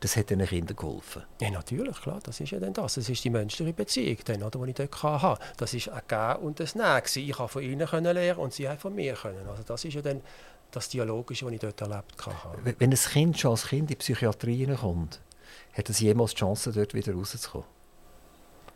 [0.00, 1.22] das hat den Kindern geholfen?
[1.40, 2.94] Ja, natürlich, klar, das ist ja dann das.
[2.94, 5.42] Das ist die menschliche Beziehung, dann, oder, die ich dort hatte.
[5.56, 7.28] Das war ein Gehen und ein Nehmen.
[7.28, 9.14] Ich konnte von ihnen lernen und sie haben von mir.
[9.14, 9.48] Können.
[9.48, 10.22] Also das ist ja dann
[10.70, 12.74] das Dialogische, das ich dort erlebt habe.
[12.78, 15.20] Wenn ein Kind schon als Kind in die Psychiatrie kommt,
[15.72, 17.66] hat es jemals die Chance, dort wieder rauszukommen?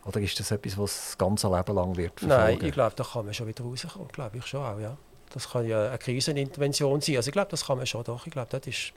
[0.04, 2.58] Oder ist das etwas, was das ganze Leben lang wird verfolgen?
[2.58, 4.08] Nein, ich glaube, da kann man schon wieder rauskommen.
[4.08, 4.96] Glaube ich schon auch, ja.
[5.32, 7.16] Das kann ja eine Krisenintervention sein.
[7.16, 8.26] Also ich glaube, das kann man schon doch.
[8.26, 8.92] Ich glaube, das ist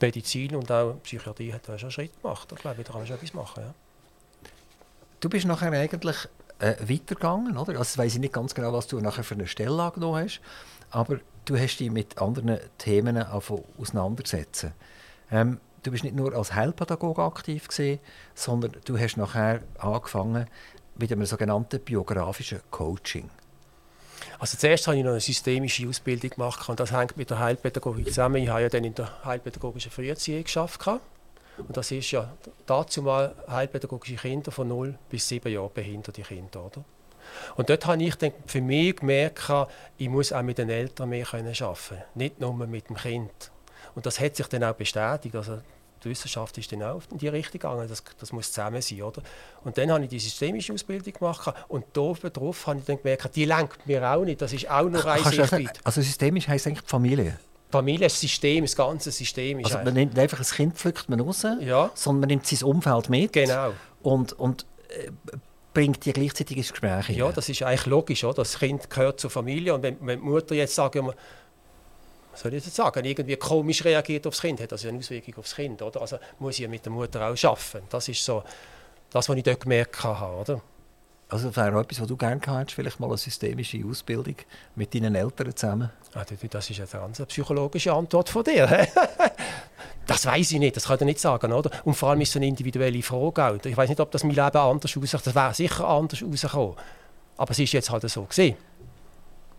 [0.00, 2.48] Medizin und auch Psychiatrie hat da schon einen Schritt gemacht.
[2.52, 3.62] Ich glaube, da kann man schon etwas machen.
[3.62, 3.74] Ja.
[5.20, 6.16] Du bist nachher eigentlich
[6.58, 7.78] äh, weitergegangen, oder?
[7.78, 10.40] Also weiß ich nicht ganz genau, was du nachher für eine Stelle angenommen hast,
[10.90, 14.72] aber du hast dich mit anderen Themen auseinandersetzen.
[15.30, 18.00] Ähm, du bist nicht nur als Heilpädagoge aktiv gewesen,
[18.34, 20.46] sondern du hast nachher angefangen
[20.96, 23.30] mit einem sogenannten biografischen Coaching.
[24.38, 28.08] Also zuerst habe ich noch eine systemische Ausbildung gemacht und das hängt mit der Heilpädagogik
[28.08, 28.42] zusammen.
[28.42, 32.32] Ich habe ja dann in der heilpädagogischen Früherziehung geschafft und das ist ja
[32.66, 36.84] dazu mal heilpädagogische Kinder von 0 bis 7 Jahren behinderte Kinder, oder?
[37.56, 39.50] Und dort habe ich dann für mich gemerkt,
[39.96, 43.50] ich muss auch mit den Eltern mehr arbeiten können, nicht nur mit dem Kind.
[43.94, 45.34] Und das hat sich dann auch bestätigt.
[45.34, 45.58] Also
[46.02, 49.02] die Wissenschaft ist dann auch in die Richtung gegangen, das, das muss zusammen sein.
[49.02, 49.22] Oder?
[49.64, 53.44] Und dann habe ich die systemische Ausbildung gemacht und darauf habe ich dann gemerkt, die
[53.44, 55.80] lenkt mir auch nicht, das ist auch noch ein Sichtweite.
[55.84, 57.38] Also systemisch heisst eigentlich die Familie?
[57.70, 59.64] Familie, das System, das ganze System.
[59.64, 61.90] also man nimmt einfach ein Kind pflückt man raus, ja.
[61.94, 63.72] sondern man nimmt sein Umfeld mit genau.
[64.02, 65.10] und, und äh,
[65.72, 67.10] bringt die gleichzeitig ins Gespräch.
[67.10, 68.24] Ja, das ist eigentlich logisch.
[68.24, 68.36] Oder?
[68.36, 71.14] Das Kind gehört zur Familie und wenn, wenn die Mutter jetzt sagt, was
[72.34, 75.54] soll ich jetzt sagen, irgendwie komisch reagiert aufs Kind, hat das ja eine Auswirkung aufs
[75.54, 75.82] Kind.
[75.82, 76.00] Oder?
[76.00, 77.86] Also muss ich ja mit der Mutter auch arbeiten.
[77.88, 78.42] Das ist so
[79.10, 80.40] das, was ich dort gemerkt habe.
[80.40, 80.62] Oder?
[81.28, 84.34] Also das wäre etwas, was du gerne hättest, vielleicht mal eine systemische Ausbildung
[84.74, 85.90] mit deinen Eltern zusammen?
[86.12, 88.66] Ah, das ist eine ganz psychologische Antwort von dir.
[90.10, 91.70] Das weiß ich nicht, das kann ich nicht sagen, oder?
[91.84, 93.64] Und vor allem ist es eine individuelle Frage auch.
[93.64, 95.24] Ich weiß nicht, ob das mein Leben anders aussieht.
[95.24, 96.74] Das wäre sicher anders rausgekommen.
[97.36, 98.56] Aber es ist jetzt halt so gesehen.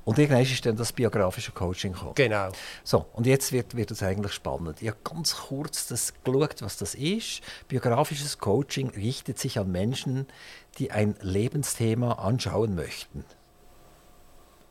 [0.03, 2.15] Und irgendwann ist dann das biografische Coaching gekommen.
[2.15, 2.49] Genau.
[2.83, 4.81] So, und jetzt wird, wird es eigentlich spannend.
[4.81, 7.39] Ich habe ganz kurz das geschaut, was das ist.
[7.69, 10.27] Biografisches Coaching richtet sich an Menschen,
[10.79, 13.23] die ein Lebensthema anschauen möchten.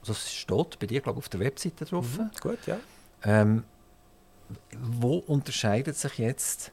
[0.04, 2.18] Das steht bei dir, glaube ich, auf der Webseite drauf.
[2.18, 2.78] Mhm, gut, ja.
[3.24, 3.64] Ähm,
[4.78, 6.72] wo unterscheidet sich jetzt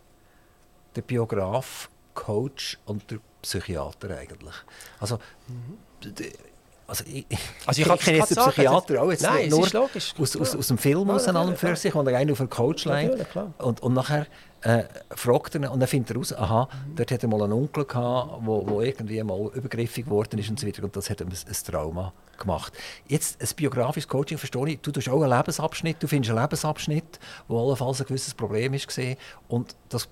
[0.95, 4.55] der Biograf, Coach und der Psychiater eigentlich?
[4.99, 5.77] Also, mhm.
[6.87, 7.25] Also ich,
[7.65, 10.55] also ich, ich kenne jetzt den Psychiater sagen, auch jetzt nein, nur logisch, aus, aus,
[10.55, 13.27] aus, dem Film aus allem für sich, wo er einen auf einen Coach legt
[13.57, 14.25] und, und nachher
[14.61, 16.95] äh, fragt er und dann findet er raus, aha, mhm.
[16.95, 20.59] dort hat er mal einen Onkel gehabt, wo, wo irgendwie mal übergriffig geworden ist und
[20.59, 20.83] so weiter.
[20.83, 22.73] Und das hat ihm ein, ein Trauma gemacht.
[23.07, 27.19] Jetzt ein biografisches Coaching, verstehe ich, du tust auch einen Lebensabschnitt, du findest einen Lebensabschnitt,
[27.47, 28.87] wo allenfalls ein gewisses Problem ist
[29.47, 30.07] und das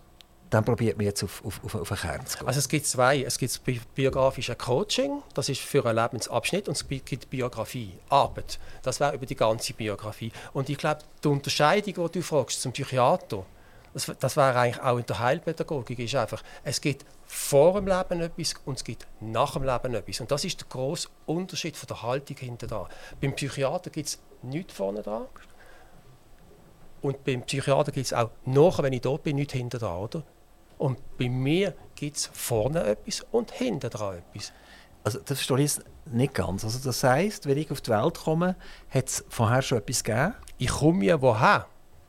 [0.55, 2.47] dann probiert man jetzt auf, auf, auf, einen Kern zu gehen.
[2.47, 3.23] Also es gibt zwei.
[3.23, 3.61] Es gibt das
[3.93, 8.57] biografische Coaching, das ist für einen Lebensabschnitt, und es gibt Biografie, Arbeit.
[8.81, 10.31] Das wäre über die ganze Biografie.
[10.53, 13.45] Und ich glaube, die Unterscheidung, die du fragst zum Psychiater,
[13.93, 18.21] das, das wäre eigentlich auch in der Heilpädagogik, ist einfach, es gibt vor dem Leben
[18.21, 20.21] etwas und es gibt nach dem Leben etwas.
[20.21, 22.87] Und das ist der grosse Unterschied von der Haltung hinter da.
[23.19, 25.25] Beim Psychiater gibt es nichts vorne dran.
[27.01, 30.23] Und beim Psychiater gibt es auch nachher, wenn ich dort bin, nichts hinter dran, oder?
[30.77, 34.51] Und bei mir gibt es vorne etwas und hinten dran etwas.
[35.03, 35.79] Also das verstehe ich
[36.11, 36.63] nicht ganz.
[36.63, 38.55] Also das heisst, wenn ich auf die Welt komme,
[38.89, 40.33] hat es vorher schon etwas gegeben?
[40.57, 41.67] Ich komme ja woher?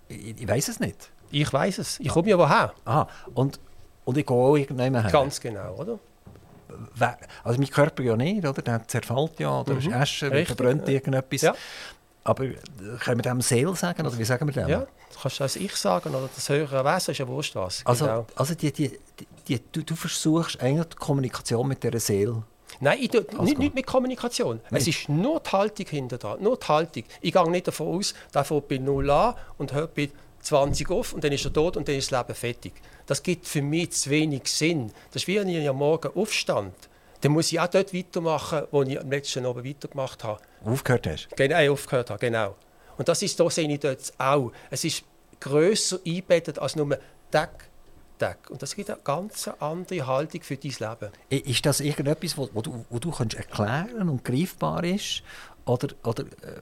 [0.08, 1.10] Ich, ich weiß es nicht.
[1.30, 2.00] Ich weiß es.
[2.00, 2.72] Ich komme ja woher?
[2.84, 3.08] Aha.
[3.34, 3.60] Und,
[4.04, 5.10] und ich gehe auch irgendwann her?
[5.10, 5.98] Ganz genau, oder?
[7.44, 8.62] Also mein Körper ja nicht, oder?
[8.62, 9.78] Der zerfällt ja, oder mhm.
[9.78, 11.42] ist Escher, verbrennt irgendetwas.
[11.42, 11.54] Ja.
[12.26, 12.54] Aber äh,
[13.00, 14.68] können wir dem Seele sagen, oder wie sagen wir dem?
[14.68, 17.82] Ja, das kannst du als ich sagen, oder das höhere Wesen ist ja wurscht was.
[17.84, 18.26] Also, genau.
[18.34, 18.98] also die, die,
[19.48, 22.42] die, du, du versuchst eigentlich die Kommunikation mit dieser Seele
[22.80, 24.60] Nein, ich tue, nicht, nicht mit Kommunikation.
[24.70, 24.80] Nein.
[24.80, 27.04] Es ist nur die Haltung hinter da, nur die Haltung.
[27.20, 30.10] Ich gehe nicht davon aus, der fängt bei 0 an und hört bei
[30.42, 32.72] 20 auf und dann ist er tot und dann ist das Leben fertig.
[33.06, 34.92] Das gibt für mich zu wenig Sinn.
[35.12, 36.74] Das ist wie wenn ich am Morgen aufstand.
[37.20, 40.40] Dann muss ich auch dort weitermachen, wo ich am letzten Abend weitergemacht habe.
[40.64, 41.28] Aufgehört hast?
[41.36, 42.54] Genau, aufgehört habe, genau.
[42.98, 44.52] Und das ist, da sehe ich dort auch.
[44.70, 45.04] Es ist
[45.40, 46.98] grösser eingebettet als nur
[47.30, 47.68] Tag,
[48.18, 48.50] Tag.
[48.50, 51.12] Und das gibt eine ganz andere Haltung für dein Leben.
[51.28, 55.22] Ist das irgendetwas, wo, wo du, wo du kannst erklären und greifbar ist?
[55.66, 56.60] Oder, oder äh,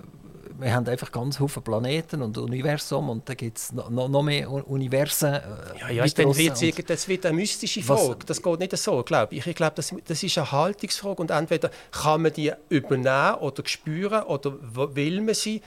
[0.59, 4.51] wir haben einfach ganz viele Planeten und Universum und da gibt es noch, noch mehr
[4.51, 5.35] Universen.
[5.35, 5.41] Äh,
[5.81, 8.17] ja, ja dann wird das wird eine mystische Frage.
[8.21, 9.47] Was, das geht nicht so, glaube ich.
[9.47, 14.23] Ich glaube, das, das ist eine Haltungsfrage und entweder kann man die übernehmen oder spüren
[14.25, 14.55] oder
[14.95, 15.61] will man sie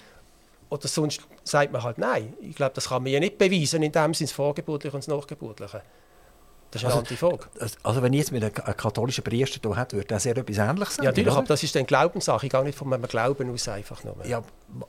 [0.69, 2.33] oder sonst sagt man halt nein.
[2.41, 5.13] Ich glaube, das kann man ja nicht beweisen, in dem Sinne das Vorgeburtliche und das
[5.13, 5.81] Nachgeburtliche.
[6.71, 7.47] Das ist eine also, Frage.
[7.83, 10.95] Also wenn ich jetzt mit einem katholischen Priester hier hätte, würde er sehr etwas Ähnliches
[10.95, 12.45] sagen, Ja, natürlich, aber das ist dann Glaubenssache.
[12.45, 14.15] Ich gehe nicht von einem Glauben aus einfach nur.
[14.25, 14.43] Ja,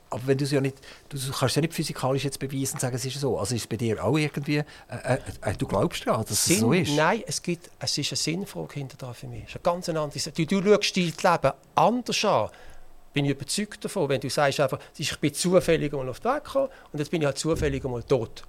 [0.09, 0.77] aber wenn du es ja nicht,
[1.07, 3.39] du kannst ja nicht physikalisch jetzt beweisen und sagen, es ist so.
[3.39, 6.55] Also ist es bei dir auch irgendwie, äh, äh, äh du glaubst daran, dass Sinn,
[6.55, 6.91] es so ist?
[6.91, 9.43] Nein, es, gibt, es ist eine Sinnfrage hinter da für mich.
[9.43, 12.49] Es ist eine ganz andere Du, du schaust dein Leben anders an
[13.11, 16.43] bin ich überzeugt davon, wenn du sagst einfach, ich bin zufällig mal auf die Welt
[16.43, 18.43] gekommen und jetzt bin ich halt zufällig mal tot.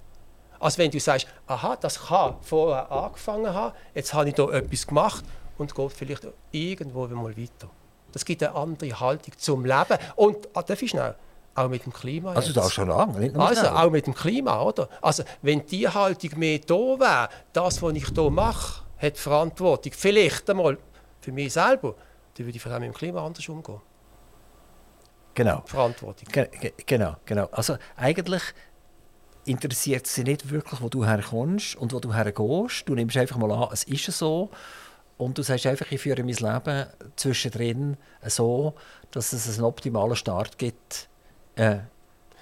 [0.61, 4.85] Als wenn du sagst, aha, das kann vorher angefangen haben, jetzt habe ich da etwas
[4.85, 5.25] gemacht
[5.57, 7.69] und geht vielleicht irgendwo mal weiter.
[8.11, 9.97] Das gibt eine andere Haltung zum Leben.
[10.15, 11.15] Und, ah, darf ich schnell,
[11.55, 12.33] auch mit dem Klima.
[12.33, 14.87] Also da schon lange, Also auch mit dem Klima, oder?
[15.01, 20.47] Also wenn die Haltung mehr da wäre, das, was ich hier mache, hat Verantwortung, vielleicht
[20.47, 20.77] einmal
[21.21, 21.95] für mich selber,
[22.35, 23.81] dann würde ich vor allem mit dem Klima anders umgehen.
[25.33, 25.63] Genau.
[25.65, 26.27] Verantwortung.
[26.31, 27.47] Ge genau, genau.
[27.51, 28.43] Also eigentlich
[29.45, 32.87] interessiert sie nicht wirklich, wo du herkommst und wo du hergehst.
[32.87, 34.49] Du nimmst einfach mal an, es ist so.
[35.17, 38.73] Und du sagst einfach, ich führe mein Leben zwischendrin so,
[39.11, 41.09] dass es einen optimalen Start gibt.
[41.55, 41.79] Äh,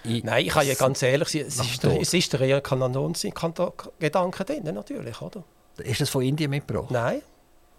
[0.03, 4.63] Nein, ich kann ja ganz ehrlich sein, es ist, der, es ist der Reinkarnationsgedanke drin,
[4.63, 5.43] natürlich, oder?
[5.77, 6.89] Ist das von Indien mitgebracht?
[6.89, 7.21] Nein,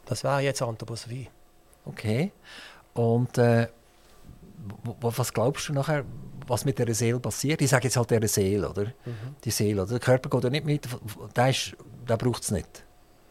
[0.04, 1.28] das wäre jetzt Anthroposophie.
[1.86, 2.30] Okay.
[2.92, 3.68] Und äh,
[5.00, 6.04] was glaubst du nachher,
[6.50, 7.62] was mit der Seele passiert?
[7.62, 8.84] Ich sage jetzt halt der Seele, oder?
[8.84, 9.36] Mhm.
[9.44, 9.92] Die Seele, oder?
[9.92, 10.88] Der Körper geht ja nicht mit,
[11.36, 11.54] der,
[12.08, 12.84] der braucht es nicht.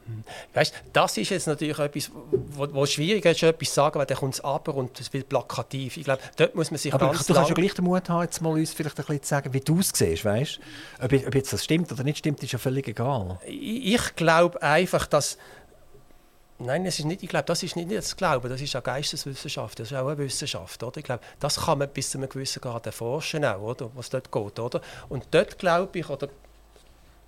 [0.10, 0.24] Mhm.
[0.54, 4.18] Weißt, das ist jetzt natürlich etwas, wo, wo schwierig ist, etwas zu sagen, weil dann
[4.18, 5.98] kommt es aber und es wird plakativ.
[5.98, 8.24] Ich glaube, dort muss man sich aber ganz du kannst ja gleich den Mut haben,
[8.24, 10.60] jetzt mal uns vielleicht ein bisschen zu sagen, wie du es siehst, weißt?
[11.02, 13.40] Ob, ob jetzt das stimmt oder nicht stimmt, ist ja völlig egal.
[13.46, 15.38] Ich, ich glaube einfach, dass
[16.62, 19.80] Nein, es ist nicht, ich glaube, das ist nicht das Glauben, das ist auch Geisteswissenschaft,
[19.80, 20.84] das ist auch eine Wissenschaft.
[20.84, 20.98] Oder?
[20.98, 23.90] Ich glaube, das kann man bis zu einem gewissen Grad erforschen, auch, oder?
[23.96, 24.60] was dort geht.
[24.60, 24.82] Oder?
[25.08, 26.28] Und dort glaube ich, oder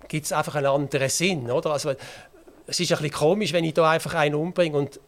[0.08, 1.50] gibt es einfach einen anderen Sinn.
[1.50, 1.72] Oder?
[1.72, 1.94] Also,
[2.66, 5.00] es ist ein bisschen komisch, wenn ich da einfach einen umbringe und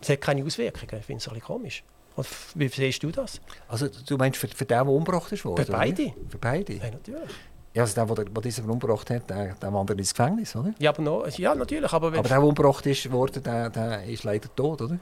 [0.00, 0.98] es hat keine Auswirkungen.
[1.00, 1.82] Ich finde es ein bisschen komisch.
[2.16, 3.40] Und wie siehst du das?
[3.68, 5.42] Also du meinst für, für den, der umgebracht ist?
[5.42, 6.02] Für beide.
[6.02, 6.14] Oder?
[6.28, 6.72] Für beide?
[6.74, 7.30] Ja, natürlich.
[7.74, 10.72] Ja, also der, der, der diesen umgebracht hat, der, der wandert ins Gefängnis, oder?
[10.78, 11.92] Ja, aber noch, ja natürlich.
[11.92, 14.98] Aber, aber der, der umgebracht ist worden, der, der ist leider tot, oder?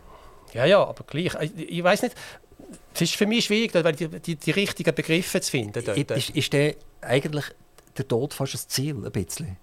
[0.53, 1.35] Ja, ja, aber gleich.
[1.41, 2.17] Ich, ich weiß nicht,
[2.95, 5.83] es ist für mich schwierig, weil die, die, die richtigen Begriffe zu finden.
[5.85, 6.11] Dort.
[6.11, 7.45] Ist, ist der eigentlich
[7.97, 9.57] der Tod fast ein Ziel, ein bisschen?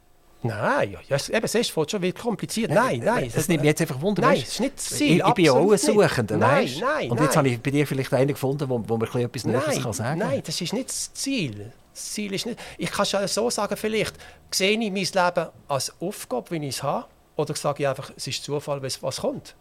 [0.44, 2.70] Nein, ja, eben, es ist schon wieder kompliziert.
[2.70, 3.32] Nein, nein.
[3.34, 4.24] Das nimmt mich jetzt einfach Wunder.
[4.24, 5.18] Nein, das ist nicht das Ziel.
[5.22, 6.82] Ich, ich bin ja auch ein Suchender, nein, weißt?
[6.82, 9.62] nein, Und jetzt habe ich bei dir vielleicht einen gefunden, wo, wo mir etwas nein,
[9.66, 10.30] Neues kann sagen kann.
[10.30, 11.72] Nein, das ist nicht das Ziel.
[11.94, 12.60] Das Ziel ist nicht...
[12.78, 14.16] Ich kann schon so sagen, vielleicht
[14.52, 14.94] sehe ich mein
[15.26, 19.22] Leben als Aufgabe, wie ich es habe, oder sage ich einfach, es ist Zufall, was
[19.22, 19.56] kommt.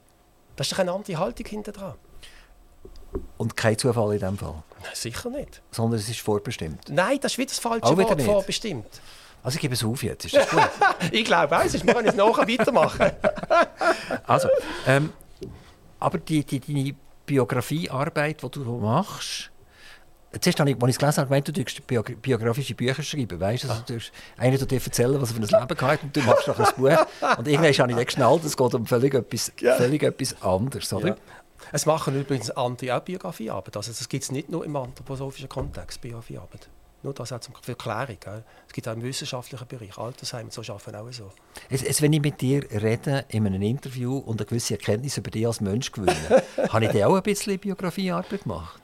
[0.56, 1.94] Das ist doch eine andere Haltung hinter dran.
[3.38, 4.62] Und kein Zufall in dem Fall?
[4.82, 5.62] Nein, sicher nicht.
[5.70, 6.88] Sondern es ist vorbestimmt?
[6.88, 8.26] Nein, das ist wieder das falsche Wort, nicht.
[8.26, 9.00] vorbestimmt.
[9.42, 10.70] Also ich gebe es auf jetzt, ist das gut?
[11.10, 13.10] ich glaube auch, sonst können es nachher weitermachen.
[14.26, 14.48] also,
[14.86, 15.12] ähm,
[15.98, 16.94] aber die, die, deine
[17.26, 19.50] Biografiearbeit, die du machst,
[20.40, 21.86] Zuerst habe ich, als ich es gelesen habe, gemeint, du tust
[22.22, 23.38] biografische Bücher schreiben.
[23.38, 23.68] Weißt?
[23.68, 23.98] Also, du
[24.38, 27.06] einer dir erzählen, was er für ein Leben gehabt und du machst noch ein Buch.
[27.38, 29.76] Und irgendwann habe ich dann geschnallt, es geht um völlig etwas, ja.
[29.76, 30.92] völlig etwas anderes.
[30.92, 31.08] Oder?
[31.08, 31.16] Ja.
[31.70, 33.76] Es machen übrigens andere auch Biografiearbeit.
[33.76, 36.68] Also, das gibt es nicht nur im anthroposophischen Kontext, Biografiearbeit.
[37.02, 38.16] Nur das auch zum Verklärung.
[38.20, 38.44] Gell?
[38.66, 41.30] Es gibt auch im wissenschaftlichen Bereich, Altersheim, so arbeiten auch so.
[41.68, 45.30] Es, es, wenn ich mit dir rede in einem Interview und eine gewisse Erkenntnis über
[45.30, 48.81] dich als Mensch gewinne, habe ich dir auch ein bisschen Biografiearbeit gemacht?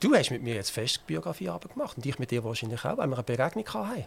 [0.00, 3.08] Du hast mit mir jetzt fest Biografiearbeit gemacht und ich mit dir wahrscheinlich auch, weil
[3.08, 4.06] wir eine Begegnung hatten.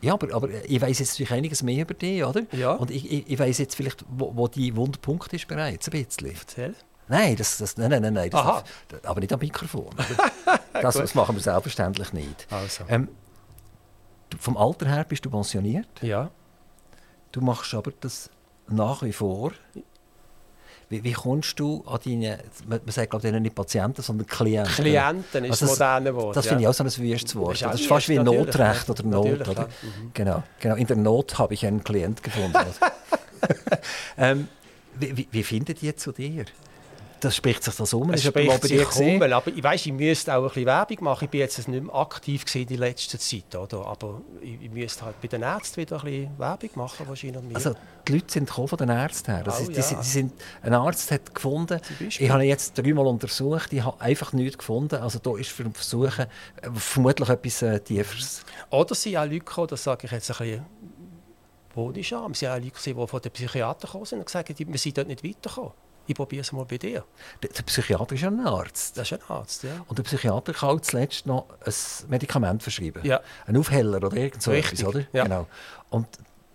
[0.00, 2.42] Ja, aber, aber ich weiß jetzt natürlich einiges mehr über dich, oder?
[2.52, 2.72] Ja.
[2.72, 6.30] Und ich, ich, ich weiß jetzt vielleicht, wo, wo dein Wunderpunkt ist bereits, ein bisschen.
[6.30, 6.74] Erzähl.
[7.08, 9.90] Nein, das, das, nein, nein, nein, das, das, aber nicht am Mikrofon.
[10.72, 12.46] das, das, machen wir selbstverständlich nicht.
[12.50, 12.84] Also.
[12.88, 13.08] Ähm,
[14.30, 15.88] du, vom Alter her bist du pensioniert.
[16.02, 16.30] Ja.
[17.32, 18.30] Du machst aber das
[18.68, 19.52] nach wie vor.
[20.90, 24.72] Wie, wie kommst du an deine, man sagt glaube ich nicht Patienten, sondern Klienten?
[24.72, 26.36] Klienten ist also das moderne Wort.
[26.36, 26.48] Das ja.
[26.50, 27.60] finde ich auch so ein wüstes Wort.
[27.60, 29.48] Das ist, fast wie Notrecht oder Not.
[29.48, 29.64] Oder?
[29.82, 30.10] Mhm.
[30.14, 30.76] Genau, genau.
[30.76, 32.58] In der Not habe ich einen Klient gefunden.
[34.18, 34.48] ähm,
[34.98, 36.46] wie, wie, wie findet ihr zu dir?
[37.20, 38.10] Das spricht sich das um.
[38.10, 41.24] Es spricht sich um, aber ich weiss, ich müsste auch ein bisschen Werbung machen.
[41.24, 43.86] Ich bin jetzt nicht mehr aktiv in die letzte Zeit, oder?
[43.86, 47.54] aber ich, ich müsste halt bei den Ärzten wieder ein bisschen Werbung machen wahrscheinlich.
[47.54, 47.74] Also
[48.06, 49.44] die Leute sind von den Ärzten her.
[49.44, 50.00] Das oh, ist, die, ja.
[50.00, 54.58] die sind, ein Arzt hat gefunden, ich habe jetzt dreimal untersucht, ich habe einfach nichts
[54.58, 54.96] gefunden.
[54.96, 56.26] Also da ist für Versuchen
[56.62, 58.44] äh, vermutlich etwas äh, Tieferes.
[58.70, 60.66] Oder sind auch Leute gekommen, das sage ich jetzt ein bisschen
[61.74, 64.72] ironisch an, es sind auch Leute, die von den Psychiatern gekommen sind und gesagt haben,
[64.72, 65.72] wir sind dort nicht weitergekommen
[66.08, 67.04] ich probiere es mal bei dir.
[67.42, 68.96] Der, der, Psychiater ist ein Arzt.
[68.96, 69.84] Das ist ein Arzt, ja.
[69.86, 71.72] Und der Psychiater kann auch zuletzt noch ein
[72.08, 73.04] Medikament verschreiben.
[73.04, 73.20] Ja.
[73.46, 74.80] Ein Aufheller oder irgend so Richtig.
[74.80, 75.04] etwas, oder?
[75.12, 75.24] Ja.
[75.24, 75.46] Genau.
[75.90, 76.08] Und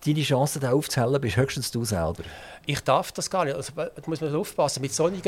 [0.05, 2.23] deine Chance, den aufzuhellen, bist höchstens du selber.
[2.65, 3.55] Ich darf das gar nicht.
[3.55, 4.81] Also, da muss man aufpassen.
[4.81, 5.21] Mit solchen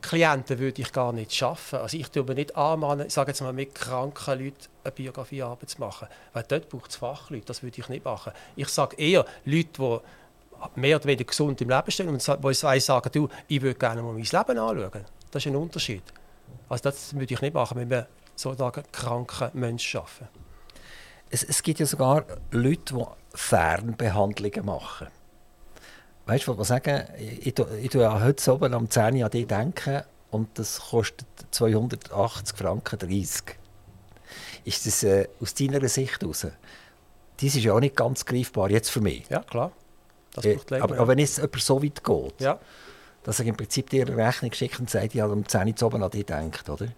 [0.00, 1.80] Klienten würde ich gar nicht schaffen.
[1.80, 5.80] Also ich tue mir nicht anmachen, sage jetzt mal, mit kranken Leuten eine Biografiearbeit zu
[5.80, 6.08] machen.
[6.32, 8.32] Weil dort braucht es Fachleute, das würde ich nicht machen.
[8.54, 9.98] Ich sage eher, Leute, die
[10.74, 14.02] mehr oder weniger gesund im Leben stehen und wo zwei sagen, du, ich würde gerne
[14.02, 15.04] mal mein Leben anschauen.
[15.30, 16.02] Das ist ein Unterschied.
[16.68, 20.28] Also das würde ich nicht machen, wenn wir sozusagen kranken Menschen arbeiten.
[21.30, 23.04] Es, es gibt ja sogar Leute, die
[23.34, 25.08] Fernbehandlungen machen.
[26.26, 27.04] Weißt du, was ich sagen?
[27.18, 30.80] Ich, ich, ich tue ja heute oben am 10 Uhr an dich denken und das
[30.90, 33.56] kostet 280 Franken 30.
[34.64, 36.46] Ist das äh, aus deiner Sicht heraus?
[37.36, 39.28] Das ist ja auch nicht ganz greifbar, jetzt für mich.
[39.28, 39.72] Ja, klar.
[40.42, 42.58] Äh, aber, aber, wenn es jemand so weit geht, ja.
[43.22, 46.02] dass er im Prinzip dir eine Rechnung schickt und sagt, ja, um 10 Uhr oben
[46.02, 46.88] an dich denkt, oder?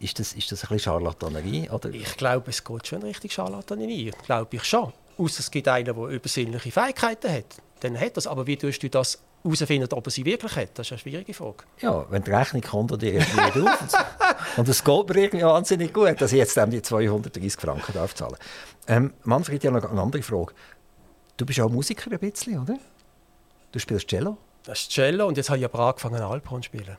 [0.00, 1.68] Ist das, ist das ein bisschen Charlatanerie?
[1.68, 1.90] Oder?
[1.90, 4.12] Ich glaube, es geht schon richtig Charlatanerie.
[4.24, 4.92] Glaube ich schon.
[5.18, 7.44] Außer es gibt einen, der übersinnliche Fähigkeiten hat.
[7.80, 8.26] Dann hat das.
[8.26, 10.70] Aber wie tust du das herausfinden, ob er sie wirklich hat?
[10.74, 11.64] Das ist eine schwierige Frage.
[11.80, 13.78] Ja, wenn die Rechnung kommt und die irgendwie auf.
[14.56, 18.32] Und es geht mir irgendwie wahnsinnig gut, dass ich jetzt die 230 Franken darf zahlen
[18.32, 18.96] darf.
[18.96, 20.54] Ähm, Manfred, ja noch eine andere Frage.
[21.40, 22.78] Du bist auch Musiker ein bisschen, oder?
[23.72, 24.36] Du spielst Cello?
[24.62, 26.98] Das ist Cello und jetzt habe ich aber angefangen, Alphorn zu spielen.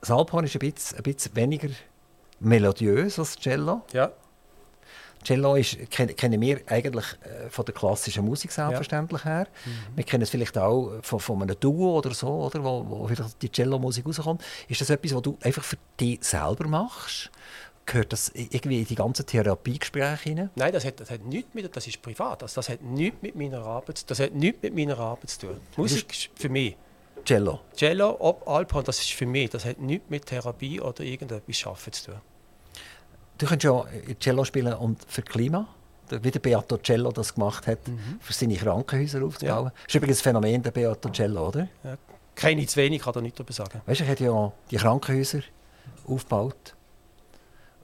[0.00, 1.68] Das Alphorn ist ein bisschen, ein bisschen weniger
[2.40, 3.82] melodiös als Cello.
[3.92, 4.10] Ja.
[5.22, 9.30] Cello ist, kennen wir eigentlich äh, von der klassischen Musik selbstverständlich ja.
[9.30, 9.48] her.
[9.64, 9.96] Mhm.
[9.96, 13.08] Wir kennen es vielleicht auch von, von einem Duo oder so, oder, wo, wo
[13.40, 14.42] die Cello-Musik rauskommt.
[14.66, 17.30] Ist das etwas, was du einfach für dich selber machst?
[17.88, 20.50] Gehört das irgendwie in die ganzen Therapiegespräche hinein?
[20.54, 23.34] Nein, das hat, das hat nichts mit, das ist privat, also das hat nichts mit
[23.34, 25.60] meiner Arbeit, das hat nichts mit meiner Arbeit zu tun.
[25.76, 26.76] Musik ist für mich.
[27.24, 27.60] Cello?
[27.76, 31.92] Cello, ob Alphorn, das ist für mich, das hat nichts mit Therapie oder irgendetwas Schaffen
[31.92, 32.20] zu tun.
[33.38, 33.84] Du kannst ja
[34.20, 35.66] Cello spielen und für Klima
[36.10, 38.18] wie der Beato Cello das gemacht hat, Mhm.
[38.20, 39.72] für seine Krankenhäuser aufzubauen.
[39.74, 41.68] Das ist übrigens ein Phänomen, der Beato Cello, oder?
[41.84, 41.98] Ja.
[42.34, 43.82] Kenne ich zu wenig, kann da nichts darüber sagen.
[43.84, 45.40] Weißt du, er hat ja die Krankenhäuser
[46.06, 46.74] aufgebaut,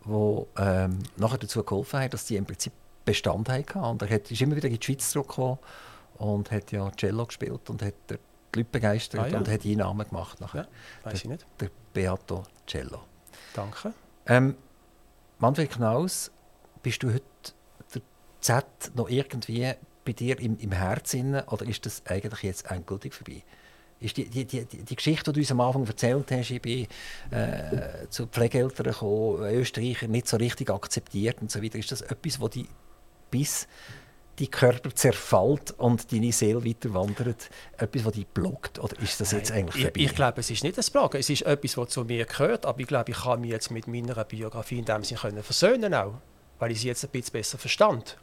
[0.07, 2.73] die ähm, nachher dazu geholfen haben, dass die im Prinzip
[3.05, 3.79] Bestand hatten.
[3.81, 5.59] Und er hat, ist immer wieder in die Schweiz zurückgekommen
[6.19, 8.15] und hat ja Cello gespielt und hat die
[8.57, 9.39] Leute begeistert Ah, ja.
[9.39, 10.63] und hat Einnahmen gemacht nachher.
[11.05, 11.47] Ja, weiß ich nicht.
[11.61, 13.01] Der Beato Cello.
[13.55, 13.93] Danke.
[14.27, 14.57] Ähm,
[15.39, 16.31] Manfred Knaus,
[16.83, 17.25] bist du heute
[17.95, 18.03] der
[18.41, 19.73] Z noch irgendwie
[20.05, 23.43] bei dir im, im Herzen oder ist das eigentlich jetzt endgültig vorbei?
[24.01, 26.87] Ist die, die, die, die Geschichte, die du uns am Anfang erzählt hast, ich bin
[27.31, 32.41] äh, zu Pflegeeltern gekommen, Österreicher nicht so richtig akzeptiert und so weiter, ist das etwas,
[32.41, 32.67] wo die
[33.31, 33.67] bis
[34.39, 38.79] die Körper zerfällt und deine Seele weiter wandert, etwas, was dich blockt?
[38.79, 40.01] Oder ist das jetzt eigentlich Ich, vorbei?
[40.01, 41.21] ich glaube, es ist nicht das Bloggen.
[41.21, 42.67] Es ist etwas, was zu mir gehört.
[42.67, 46.15] Aber ich glaube, ich kann mich jetzt mit meiner Biografie in dem Sinne versöhnen auch.
[46.59, 48.17] Weil ich sie jetzt ein bisschen besser verstand.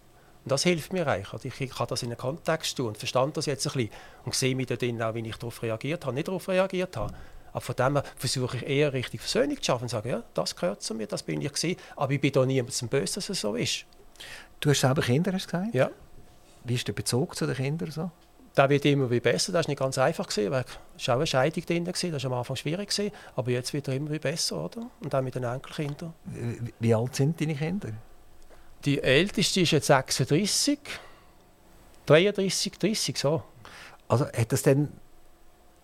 [0.43, 1.33] Und das hilft mir eigentlich.
[1.33, 3.89] Also Ich, kann das in einen Kontext tun und verstand das jetzt ein bisschen.
[4.25, 7.13] Und sehe mich drin auch, wie ich darauf reagiert habe, nicht darauf reagiert habe.
[7.53, 10.55] Aber von dem her versuche ich eher richtig Versöhnung zu schaffen und sage, ja, das
[10.55, 11.75] gehört zu mir, das bin ich gewesen.
[11.95, 13.85] Aber ich bin da niemandem böse, dass es so ist.
[14.61, 15.73] Du hast selber Kinder, hast du gesagt?
[15.75, 15.89] Ja.
[16.63, 18.09] Wie ist der Bezug zu den Kindern so?
[18.55, 19.51] Das wird immer wieder besser.
[19.51, 20.65] Das war nicht ganz einfach, gewesen, weil
[20.97, 21.85] es war auch eine Scheidung drin.
[21.85, 22.89] Das war am Anfang schwierig.
[22.89, 24.87] gewesen, Aber jetzt wird er immer wieder besser, oder?
[25.01, 26.13] Und auch mit den Enkelkindern.
[26.25, 27.89] Wie- Wie alt sind deine Kinder?
[28.85, 30.79] Die älteste ist jetzt 36,
[32.05, 33.43] 33, 30, so.
[34.07, 34.89] Also hat das dann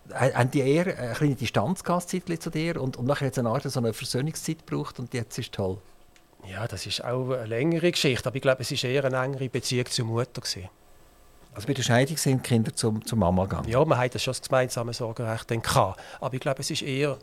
[0.10, 3.40] äh, haben die eher eine kleine Distanz gehabt, zu dir und, und nachher hat es
[3.40, 5.78] eine Art so eine Versöhnungszeit gebraucht und jetzt ist es toll.
[6.46, 9.50] Ja, das ist auch eine längere Geschichte, aber ich glaube, es war eher eine engere
[9.50, 10.42] Beziehung zur Mutter.
[10.42, 10.70] Gewesen.
[11.54, 13.68] Also bei der Scheidung sind Kinder zum, zur Mama gegangen.
[13.68, 16.00] Ja, man hat das schon das gemeinsame Sorgerecht dann gehabt.
[16.22, 17.18] Aber ich glaube, es ist eher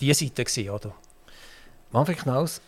[0.00, 0.94] die Seite, gewesen, oder?
[1.90, 2.60] Manfred Knaus,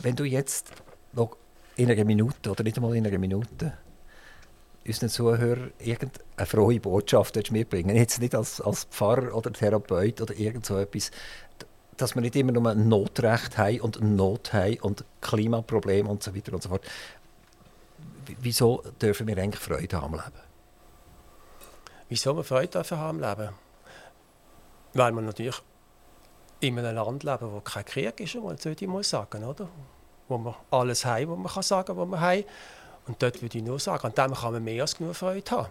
[0.00, 0.72] wenn du jetzt
[1.12, 1.36] noch
[1.76, 3.72] in einer Minute oder nicht einmal in einer Minute
[4.86, 10.64] unseren Zuhörern irgendeine frohe Botschaft mitbringen jetzt nicht als, als Pfarrer oder Therapeut oder irgend
[10.64, 11.10] so etwas,
[11.96, 16.34] dass wir nicht immer nur ein Notrecht haben und Not haben und Klimaprobleme und so
[16.34, 16.84] weiter und so fort.
[18.40, 20.42] Wieso dürfen wir eigentlich Freude haben am Leben?
[22.08, 23.52] Wieso wir Freude dürfen haben am Leben?
[24.94, 25.60] Weil wir natürlich
[26.60, 29.68] in einem Land leben, wo kein Krieg ist, und sollte ich mal sagen, oder?
[30.28, 32.44] Wo wir alles haben, was man kann sagen was wir haben.
[33.06, 35.68] Und dort würde ich nur sagen, an dem kann man mehr als genug Freude haben.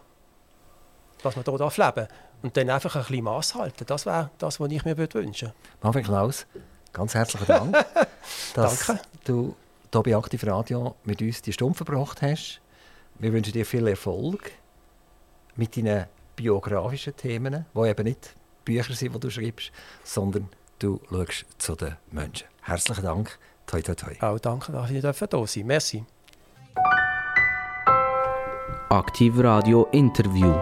[1.22, 2.08] Dass man hier leben darf.
[2.42, 3.86] Und dann einfach ein bisschen Maß halten.
[3.86, 6.46] Das wäre das, was ich mir würde wünschen Manfred Klaus,
[6.94, 7.86] ganz herzlichen Dank,
[8.54, 9.02] dass Danke.
[9.24, 9.56] du
[9.92, 12.62] hier bei Aktiv Radio mit uns die Stunde verbracht hast.
[13.20, 14.52] Wir wünschen dir viel Erfolg
[15.56, 19.72] mit deinen biografischen Themen, die eben nicht Bücher sind, die du schreibst,
[20.04, 20.50] sondern
[20.80, 22.48] du schaust zu den Menschen.
[22.62, 23.38] Herzlichen Dank.
[23.66, 24.14] Toi, toi, toi.
[24.22, 25.64] Auch danke, dass ich hier sein durfte.
[25.64, 26.06] Merci.
[28.90, 30.56] Aktiv Radio Interview.